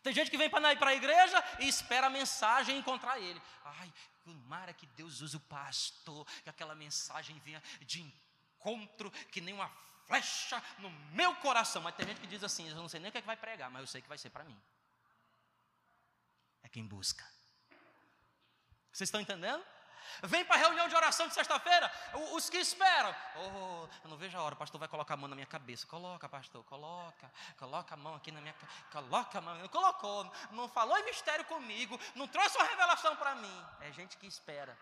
Tem 0.03 0.12
gente 0.12 0.30
que 0.30 0.36
vem 0.36 0.50
para 0.50 0.90
a 0.90 0.94
igreja 0.94 1.42
e 1.61 1.68
espera 1.68 2.09
a 2.09 2.11
mensagem 2.11 2.76
encontrar 2.76 3.20
ele. 3.20 3.40
Ai, 3.64 3.92
tomara 4.24 4.72
que 4.72 4.86
Deus 4.86 5.20
use 5.20 5.36
o 5.36 5.40
pastor, 5.40 6.26
que 6.42 6.50
aquela 6.50 6.74
mensagem 6.74 7.38
venha 7.44 7.62
de 7.82 8.00
encontro, 8.00 9.11
que 9.30 9.40
nem 9.40 9.55
uma 9.55 9.70
flecha 10.13 10.63
no 10.79 10.91
meu 11.13 11.35
coração. 11.37 11.81
Mas 11.81 11.95
tem 11.95 12.07
gente 12.07 12.21
que 12.21 12.27
diz 12.27 12.45
assim: 12.45 12.69
eu 12.69 12.77
não 12.77 12.89
sei 12.89 13.01
nem 13.01 13.09
o 13.09 13.13
que, 13.13 13.19
é 13.19 13.21
que 13.21 13.27
vai 13.27 13.37
pregar, 13.37 13.71
mas 13.71 13.81
eu 13.81 13.87
sei 13.87 14.03
que 14.03 14.09
vai 14.09 14.19
ser 14.19 14.31
para 14.31 14.45
mim. 14.45 14.61
É 16.63 16.69
quem 16.69 16.87
busca. 16.87 17.25
Vocês 18.93 19.09
estão 19.09 19.21
entendendo? 19.21 19.65
Vem 20.25 20.45
para 20.45 20.57
a 20.57 20.59
reunião 20.59 20.89
de 20.89 20.95
oração 20.95 21.27
de 21.27 21.33
sexta-feira. 21.33 21.91
Os 22.33 22.51
que 22.51 22.59
esperam. 22.59 23.15
Oh, 23.37 23.89
eu 24.05 24.11
não 24.11 24.17
vejo 24.19 24.37
a 24.37 24.43
hora. 24.43 24.55
O 24.55 24.59
pastor 24.59 24.79
vai 24.79 24.89
colocar 24.89 25.15
a 25.15 25.17
mão 25.17 25.29
na 25.29 25.35
minha 25.35 25.47
cabeça. 25.47 25.87
Coloca, 25.87 26.29
pastor, 26.29 26.63
coloca. 26.65 27.33
Coloca 27.57 27.95
a 27.95 27.97
mão 27.97 28.15
aqui 28.17 28.31
na 28.31 28.41
minha 28.41 28.55
Coloca 28.91 29.39
a 29.39 29.41
mão. 29.41 29.57
Não 29.57 29.69
colocou. 29.69 30.31
Não 30.51 30.69
falou 30.69 30.99
em 30.99 31.05
mistério 31.05 31.45
comigo. 31.47 31.99
Não 32.15 32.29
trouxe 32.29 32.59
uma 32.59 32.67
revelação 32.67 33.17
para 33.17 33.35
mim. 33.37 33.67
É 33.81 33.93
gente 33.93 34.19
que 34.19 34.27
espera. 34.27 34.77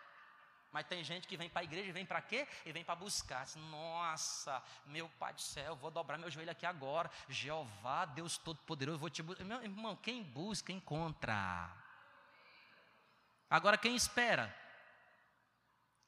Mas 0.72 0.86
tem 0.86 1.02
gente 1.02 1.26
que 1.26 1.36
vem 1.36 1.48
para 1.48 1.62
a 1.62 1.64
igreja 1.64 1.88
e 1.88 1.92
vem 1.92 2.06
para 2.06 2.22
quê? 2.22 2.46
E 2.64 2.72
vem 2.72 2.84
para 2.84 2.94
buscar. 2.94 3.46
Nossa, 3.56 4.62
meu 4.86 5.08
Pai 5.18 5.34
do 5.34 5.40
céu, 5.40 5.74
vou 5.74 5.90
dobrar 5.90 6.16
meu 6.16 6.30
joelho 6.30 6.50
aqui 6.50 6.64
agora. 6.64 7.10
Jeová, 7.28 8.04
Deus 8.04 8.38
Todo-Poderoso, 8.38 8.98
vou 8.98 9.10
te 9.10 9.22
buscar. 9.22 9.44
Meu 9.44 9.62
irmão, 9.62 9.96
quem 9.96 10.22
busca, 10.22 10.70
encontra. 10.72 11.70
Agora, 13.48 13.76
quem 13.76 13.96
espera? 13.96 14.54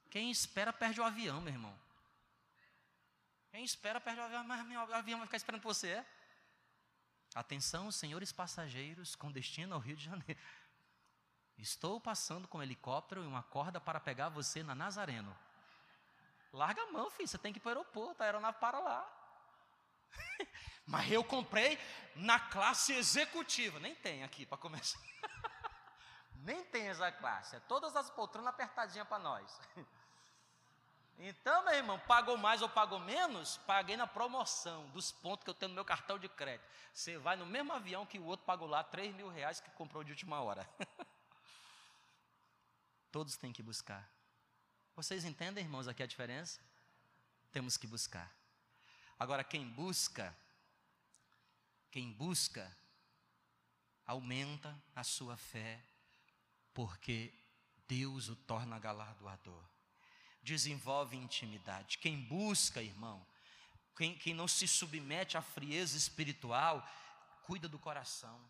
Quem 0.09 0.31
espera 0.31 0.71
perde 0.71 1.01
o 1.01 1.03
avião, 1.03 1.41
meu 1.41 1.51
irmão. 1.51 1.77
Quem 3.51 3.63
espera 3.63 3.99
perde 3.99 4.21
o 4.21 4.23
avião, 4.23 4.43
mas 4.45 4.89
o 4.89 4.93
avião 4.93 5.19
vai 5.19 5.27
ficar 5.27 5.37
esperando 5.37 5.61
você. 5.61 5.89
É? 5.89 6.05
Atenção, 7.35 7.91
senhores 7.91 8.31
passageiros 8.31 9.15
com 9.15 9.31
destino 9.31 9.73
ao 9.73 9.81
Rio 9.81 9.95
de 9.95 10.05
Janeiro. 10.05 10.39
Estou 11.57 11.99
passando 11.99 12.47
com 12.47 12.57
um 12.57 12.63
helicóptero 12.63 13.23
e 13.23 13.27
uma 13.27 13.43
corda 13.43 13.79
para 13.79 13.99
pegar 13.99 14.29
você 14.29 14.63
na 14.63 14.75
Nazareno. 14.75 15.35
Larga 16.51 16.83
a 16.83 16.91
mão, 16.91 17.09
filho, 17.09 17.27
você 17.27 17.37
tem 17.37 17.51
que 17.51 17.59
ir 17.59 17.61
para 17.61 17.69
o 17.69 17.71
aeroporto, 17.79 18.21
a 18.21 18.25
aeronave 18.25 18.59
para 18.59 18.79
lá. 18.79 19.07
Mas 20.85 21.11
eu 21.11 21.23
comprei 21.23 21.79
na 22.15 22.39
classe 22.39 22.93
executiva. 22.93 23.79
Nem 23.79 23.95
tem 23.95 24.23
aqui 24.23 24.45
para 24.45 24.57
começar. 24.57 24.99
Nem 26.35 26.63
tem 26.65 26.89
essa 26.89 27.11
classe. 27.11 27.55
É 27.55 27.59
todas 27.61 27.95
as 27.95 28.09
poltronas 28.09 28.53
apertadinhas 28.53 29.07
para 29.07 29.19
nós. 29.19 29.59
Então, 31.19 31.63
meu 31.63 31.75
irmão, 31.75 31.99
pagou 31.99 32.35
mais 32.37 32.61
ou 32.61 32.67
pagou 32.67 32.99
menos, 32.99 33.57
paguei 33.67 33.95
na 33.95 34.07
promoção 34.07 34.87
dos 34.87 35.11
pontos 35.11 35.43
que 35.43 35.49
eu 35.49 35.53
tenho 35.53 35.69
no 35.69 35.75
meu 35.75 35.85
cartão 35.85 36.17
de 36.17 36.27
crédito. 36.27 36.67
Você 36.91 37.17
vai 37.17 37.35
no 37.35 37.45
mesmo 37.45 37.71
avião 37.71 38.05
que 38.05 38.17
o 38.17 38.25
outro 38.25 38.45
pagou 38.45 38.67
lá 38.67 38.83
3 38.83 39.13
mil 39.13 39.29
reais 39.29 39.59
que 39.59 39.69
comprou 39.71 40.03
de 40.03 40.11
última 40.11 40.41
hora. 40.41 40.67
Todos 43.13 43.37
têm 43.37 43.53
que 43.53 43.61
buscar. 43.61 44.11
Vocês 44.95 45.23
entendem, 45.23 45.63
irmãos, 45.63 45.87
aqui 45.87 46.01
a 46.01 46.07
diferença? 46.07 46.59
Temos 47.51 47.77
que 47.77 47.85
buscar. 47.85 48.35
Agora, 49.19 49.43
quem 49.43 49.69
busca, 49.69 50.35
quem 51.91 52.11
busca, 52.11 52.75
aumenta 54.03 54.75
a 54.95 55.03
sua 55.03 55.37
fé, 55.37 55.79
porque 56.73 57.31
Deus 57.87 58.29
o 58.29 58.35
torna 58.35 58.79
galardoador 58.79 59.63
desenvolve 60.41 61.15
intimidade. 61.15 61.99
Quem 61.99 62.19
busca, 62.19 62.81
irmão, 62.81 63.23
quem, 63.95 64.17
quem 64.17 64.33
não 64.33 64.47
se 64.47 64.67
submete 64.67 65.37
à 65.37 65.41
frieza 65.43 65.95
espiritual, 65.95 66.83
cuida 67.43 67.69
do 67.69 67.77
coração. 67.77 68.41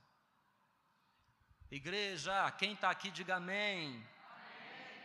Igreja, 1.70 2.50
quem 2.52 2.76
está 2.76 2.90
aqui, 2.90 3.12
diga 3.12 3.36
amém. 3.36 4.08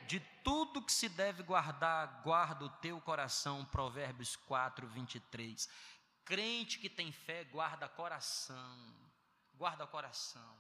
De 0.09 0.21
tudo 0.43 0.81
que 0.81 0.91
se 0.91 1.07
deve 1.07 1.43
guardar, 1.43 2.23
guarda 2.25 2.65
o 2.65 2.71
teu 2.71 2.99
coração. 2.99 3.63
Provérbios 3.67 4.37
4, 4.37 4.87
23. 4.87 5.69
Crente 6.25 6.79
que 6.79 6.89
tem 6.89 7.13
fé, 7.13 7.45
guarda 7.45 7.87
coração. 7.87 8.79
Guarda 9.55 9.87
coração. 9.87 10.57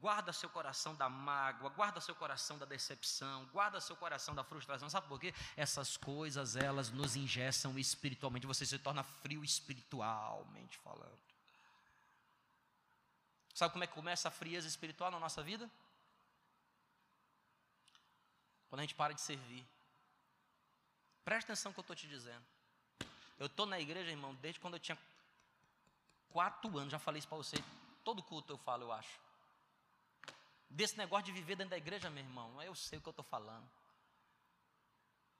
Guarda 0.00 0.32
seu 0.32 0.50
coração 0.50 0.96
da 0.96 1.08
mágoa, 1.08 1.70
guarda 1.70 2.00
seu 2.00 2.14
coração 2.16 2.58
da 2.58 2.66
decepção, 2.66 3.46
guarda 3.52 3.80
seu 3.80 3.94
coração 3.94 4.34
da 4.34 4.42
frustração. 4.42 4.90
Sabe 4.90 5.06
por 5.06 5.20
quê? 5.20 5.32
Essas 5.56 5.96
coisas, 5.96 6.56
elas 6.56 6.90
nos 6.90 7.14
ingessam 7.14 7.78
espiritualmente. 7.78 8.48
Você 8.48 8.66
se 8.66 8.80
torna 8.80 9.04
frio 9.04 9.44
espiritualmente 9.44 10.76
falando. 10.78 11.20
Sabe 13.54 13.72
como 13.72 13.84
é 13.84 13.86
que 13.86 13.94
começa 13.94 14.26
a 14.26 14.32
frieza 14.32 14.66
espiritual 14.66 15.12
na 15.12 15.20
nossa 15.20 15.40
vida? 15.40 15.70
Quando 18.74 18.80
a 18.80 18.82
gente 18.82 18.96
para 18.96 19.14
de 19.14 19.20
servir. 19.20 19.64
Presta 21.24 21.52
atenção 21.52 21.70
no 21.70 21.74
que 21.74 21.78
eu 21.78 21.82
estou 21.82 21.94
te 21.94 22.08
dizendo. 22.08 22.44
Eu 23.38 23.46
estou 23.46 23.66
na 23.66 23.78
igreja, 23.78 24.10
irmão, 24.10 24.34
desde 24.34 24.58
quando 24.58 24.74
eu 24.74 24.80
tinha 24.80 24.98
quatro 26.30 26.76
anos. 26.76 26.90
Já 26.90 26.98
falei 26.98 27.20
isso 27.20 27.28
para 27.28 27.36
você. 27.36 27.54
Todo 28.02 28.20
culto 28.20 28.52
eu 28.52 28.58
falo, 28.58 28.82
eu 28.82 28.92
acho 28.92 29.20
desse 30.68 30.98
negócio 30.98 31.26
de 31.26 31.30
viver 31.30 31.54
dentro 31.54 31.70
da 31.70 31.76
igreja, 31.76 32.10
meu 32.10 32.24
irmão, 32.24 32.60
eu 32.60 32.74
sei 32.74 32.98
o 32.98 33.00
que 33.00 33.06
eu 33.06 33.12
estou 33.12 33.24
falando. 33.24 33.70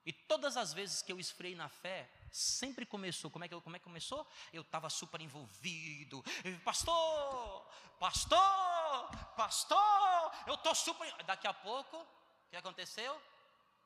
E 0.05 0.13
todas 0.13 0.55
as 0.55 0.71
vezes 0.71 1.01
que 1.01 1.11
eu 1.11 1.19
esfriei 1.19 1.55
na 1.55 1.67
fé, 1.67 2.09
sempre 2.31 2.85
começou. 2.85 3.29
Como 3.29 3.43
é 3.43 3.49
que, 3.49 3.59
como 3.59 3.75
é 3.75 3.79
que 3.79 3.83
começou? 3.83 4.25
Eu 4.53 4.61
estava 4.61 4.89
super 4.89 5.19
envolvido. 5.19 6.23
Pastor, 6.63 7.67
pastor, 7.99 9.09
pastor, 9.35 10.31
eu 10.47 10.53
estou 10.53 10.73
super. 10.73 11.11
Daqui 11.23 11.47
a 11.47 11.53
pouco, 11.53 12.07
o 12.45 12.49
que 12.49 12.55
aconteceu? 12.55 13.21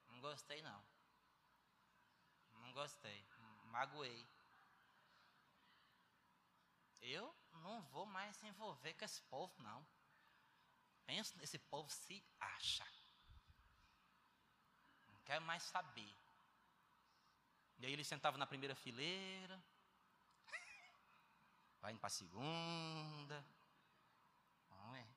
Não 0.09 0.19
gostei, 0.21 0.61
não. 0.61 0.83
Não 2.53 2.73
gostei. 2.73 3.25
Magoei. 3.65 4.27
Eu 7.01 7.33
não 7.51 7.81
vou 7.83 8.05
mais 8.05 8.35
se 8.35 8.45
envolver 8.45 8.93
com 8.95 9.05
esse 9.05 9.21
povo, 9.23 9.53
não. 9.61 9.85
Pensa 11.05 11.37
nesse 11.37 11.57
povo 11.57 11.89
se 11.89 12.23
acha. 12.39 12.85
Não 15.07 15.19
quer 15.21 15.39
mais 15.39 15.63
saber. 15.63 16.15
E 17.77 17.85
aí 17.85 17.93
ele 17.93 18.03
sentava 18.03 18.37
na 18.37 18.45
primeira 18.45 18.75
fileira, 18.75 19.63
vai 21.79 21.91
indo 21.91 21.99
para 21.99 22.07
a 22.07 22.11
segunda. 22.11 23.45
É? 24.95 25.07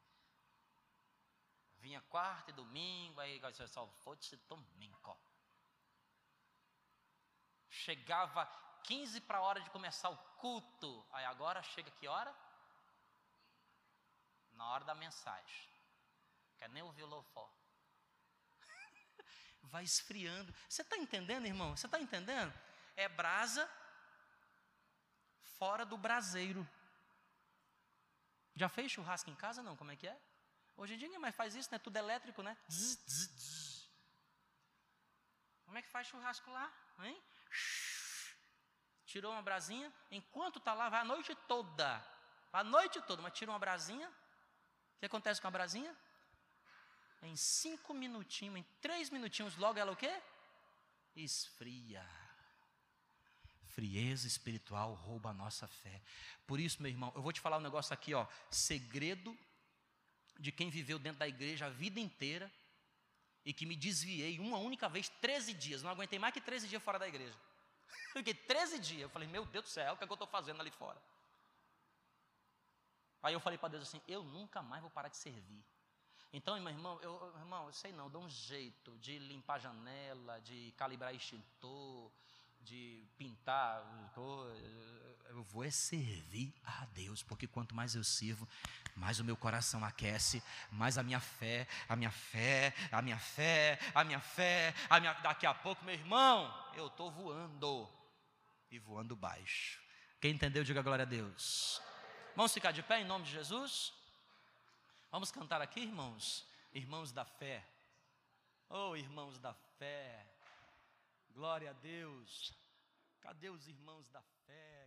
Vinha 1.82 2.00
quarta 2.02 2.50
e 2.50 2.54
domingo, 2.54 3.20
aí 3.20 3.40
só 3.66 3.88
fosse 4.04 4.36
domingo. 4.48 5.18
Chegava 7.68 8.46
15 8.84 9.20
para 9.22 9.38
a 9.38 9.40
hora 9.40 9.60
de 9.60 9.68
começar 9.70 10.08
o 10.08 10.16
culto. 10.36 11.04
Aí 11.10 11.24
agora 11.24 11.60
chega 11.62 11.90
que 11.90 12.06
hora? 12.06 12.32
Na 14.52 14.64
hora 14.70 14.84
da 14.84 14.94
mensagem 14.94 15.72
quer 16.56 16.68
nem 16.68 16.84
ouvir 16.84 17.02
o 17.02 17.08
louvor. 17.08 17.50
Vai 19.64 19.82
esfriando. 19.82 20.54
Você 20.68 20.82
está 20.82 20.96
entendendo, 20.96 21.46
irmão? 21.46 21.76
Você 21.76 21.86
está 21.86 21.98
entendendo? 21.98 22.54
É 22.94 23.08
brasa 23.08 23.68
fora 25.58 25.84
do 25.84 25.98
braseiro. 25.98 26.64
Já 28.54 28.68
fez 28.68 28.92
churrasco 28.92 29.30
em 29.30 29.34
casa? 29.34 29.64
Não, 29.64 29.76
como 29.76 29.90
é 29.90 29.96
que 29.96 30.06
é? 30.06 30.16
Hoje 30.82 30.94
em 30.94 30.98
dia 30.98 31.08
ninguém 31.08 31.20
mais 31.26 31.36
faz 31.40 31.54
isso, 31.54 31.70
né? 31.72 31.78
Tudo 31.78 31.96
elétrico, 31.96 32.42
né? 32.42 32.56
Zzz, 32.70 32.98
zzz, 33.08 33.30
zzz. 33.38 33.90
Como 35.64 35.78
é 35.78 35.82
que 35.82 35.88
faz 35.88 36.08
churrasco 36.08 36.50
lá? 36.50 36.66
Hein? 37.04 37.22
Tirou 39.06 39.32
uma 39.32 39.42
brasinha, 39.42 39.92
enquanto 40.10 40.58
está 40.58 40.74
lá, 40.74 40.88
vai 40.88 41.00
a 41.00 41.04
noite 41.04 41.34
toda. 41.46 41.88
A 42.52 42.64
noite 42.64 43.00
toda, 43.02 43.22
mas 43.22 43.32
tira 43.32 43.52
uma 43.52 43.58
brasinha. 43.58 44.08
O 44.08 44.98
que 44.98 45.06
acontece 45.06 45.40
com 45.40 45.48
a 45.48 45.56
brasinha? 45.58 45.96
em 47.22 47.36
cinco 47.36 47.94
minutinhos, 47.94 48.56
em 48.56 48.64
três 48.80 49.10
minutinhos, 49.10 49.56
logo 49.56 49.78
ela 49.78 49.92
o 49.92 49.96
quê? 49.96 50.20
Esfria. 51.14 52.04
Frieza 53.74 54.26
espiritual 54.26 54.94
rouba 54.94 55.30
a 55.30 55.34
nossa 55.34 55.66
fé. 55.66 56.02
Por 56.46 56.60
isso, 56.60 56.82
meu 56.82 56.90
irmão, 56.90 57.12
eu 57.14 57.22
vou 57.22 57.32
te 57.32 57.40
falar 57.40 57.58
um 57.58 57.62
negócio 57.62 57.94
aqui, 57.94 58.12
ó. 58.12 58.26
Segredo 58.50 59.36
de 60.42 60.50
quem 60.50 60.68
viveu 60.68 60.98
dentro 60.98 61.20
da 61.20 61.28
igreja 61.28 61.66
a 61.66 61.70
vida 61.70 62.00
inteira 62.00 62.52
e 63.44 63.52
que 63.52 63.64
me 63.64 63.76
desviei 63.76 64.40
uma 64.40 64.58
única 64.58 64.88
vez, 64.88 65.08
13 65.08 65.54
dias. 65.54 65.82
Não 65.84 65.90
aguentei 65.90 66.18
mais 66.18 66.34
que 66.34 66.40
13 66.40 66.66
dias 66.66 66.82
fora 66.82 66.98
da 66.98 67.06
igreja. 67.06 67.38
Fiquei 68.12 68.34
13 68.34 68.80
dias. 68.80 69.02
Eu 69.02 69.08
falei, 69.08 69.28
meu 69.28 69.46
Deus 69.46 69.64
do 69.66 69.70
céu, 69.70 69.94
o 69.94 69.96
que, 69.96 70.02
é 70.02 70.06
que 70.06 70.12
eu 70.12 70.16
estou 70.16 70.26
fazendo 70.26 70.60
ali 70.60 70.72
fora? 70.72 71.00
Aí 73.22 73.32
eu 73.32 73.40
falei 73.40 73.56
para 73.56 73.68
Deus 73.68 73.84
assim: 73.84 74.02
eu 74.08 74.24
nunca 74.24 74.60
mais 74.62 74.82
vou 74.82 74.90
parar 74.90 75.08
de 75.08 75.16
servir. 75.16 75.64
Então, 76.32 76.58
meu 76.58 76.72
irmão, 76.72 77.00
eu, 77.02 77.32
irmão, 77.38 77.66
eu 77.66 77.72
sei 77.72 77.92
não, 77.92 78.10
dou 78.10 78.22
um 78.22 78.28
jeito 78.28 78.98
de 78.98 79.18
limpar 79.18 79.60
janela, 79.60 80.40
de 80.40 80.74
calibrar 80.76 81.14
extintor, 81.14 82.10
de 82.62 83.04
pintar, 83.16 83.84
eu 85.32 85.42
vou 85.44 85.64
é 85.64 85.70
servir 85.70 86.54
a 86.62 86.84
Deus, 86.86 87.22
porque 87.22 87.46
quanto 87.46 87.74
mais 87.74 87.94
eu 87.94 88.04
sirvo, 88.04 88.46
mais 88.94 89.20
o 89.20 89.24
meu 89.24 89.36
coração 89.36 89.84
aquece, 89.84 90.42
mais 90.70 90.98
a 90.98 91.02
minha 91.02 91.20
fé, 91.20 91.66
a 91.88 91.96
minha 91.96 92.10
fé, 92.10 92.74
a 92.90 93.02
minha 93.02 93.18
fé, 93.18 93.78
a 93.94 94.04
minha 94.04 94.20
fé, 94.20 94.74
a 94.88 95.00
minha, 95.00 95.12
daqui 95.14 95.46
a 95.46 95.54
pouco, 95.54 95.84
meu 95.84 95.94
irmão, 95.94 96.52
eu 96.74 96.86
estou 96.86 97.10
voando, 97.10 97.88
e 98.70 98.78
voando 98.78 99.16
baixo. 99.16 99.80
Quem 100.20 100.32
entendeu, 100.32 100.64
diga 100.64 100.82
glória 100.82 101.02
a 101.02 101.06
Deus. 101.06 101.80
Vamos 102.36 102.52
ficar 102.54 102.72
de 102.72 102.82
pé 102.82 103.00
em 103.00 103.04
nome 103.04 103.24
de 103.24 103.32
Jesus? 103.32 103.92
Vamos 105.10 105.30
cantar 105.30 105.60
aqui, 105.60 105.80
irmãos? 105.80 106.46
Irmãos 106.72 107.12
da 107.12 107.24
fé. 107.24 107.62
Oh, 108.68 108.96
irmãos 108.96 109.38
da 109.38 109.52
fé, 109.78 110.26
glória 111.34 111.68
a 111.68 111.74
Deus. 111.74 112.54
Cadê 113.20 113.50
os 113.50 113.68
irmãos 113.68 114.08
da 114.08 114.22
fé? 114.46 114.81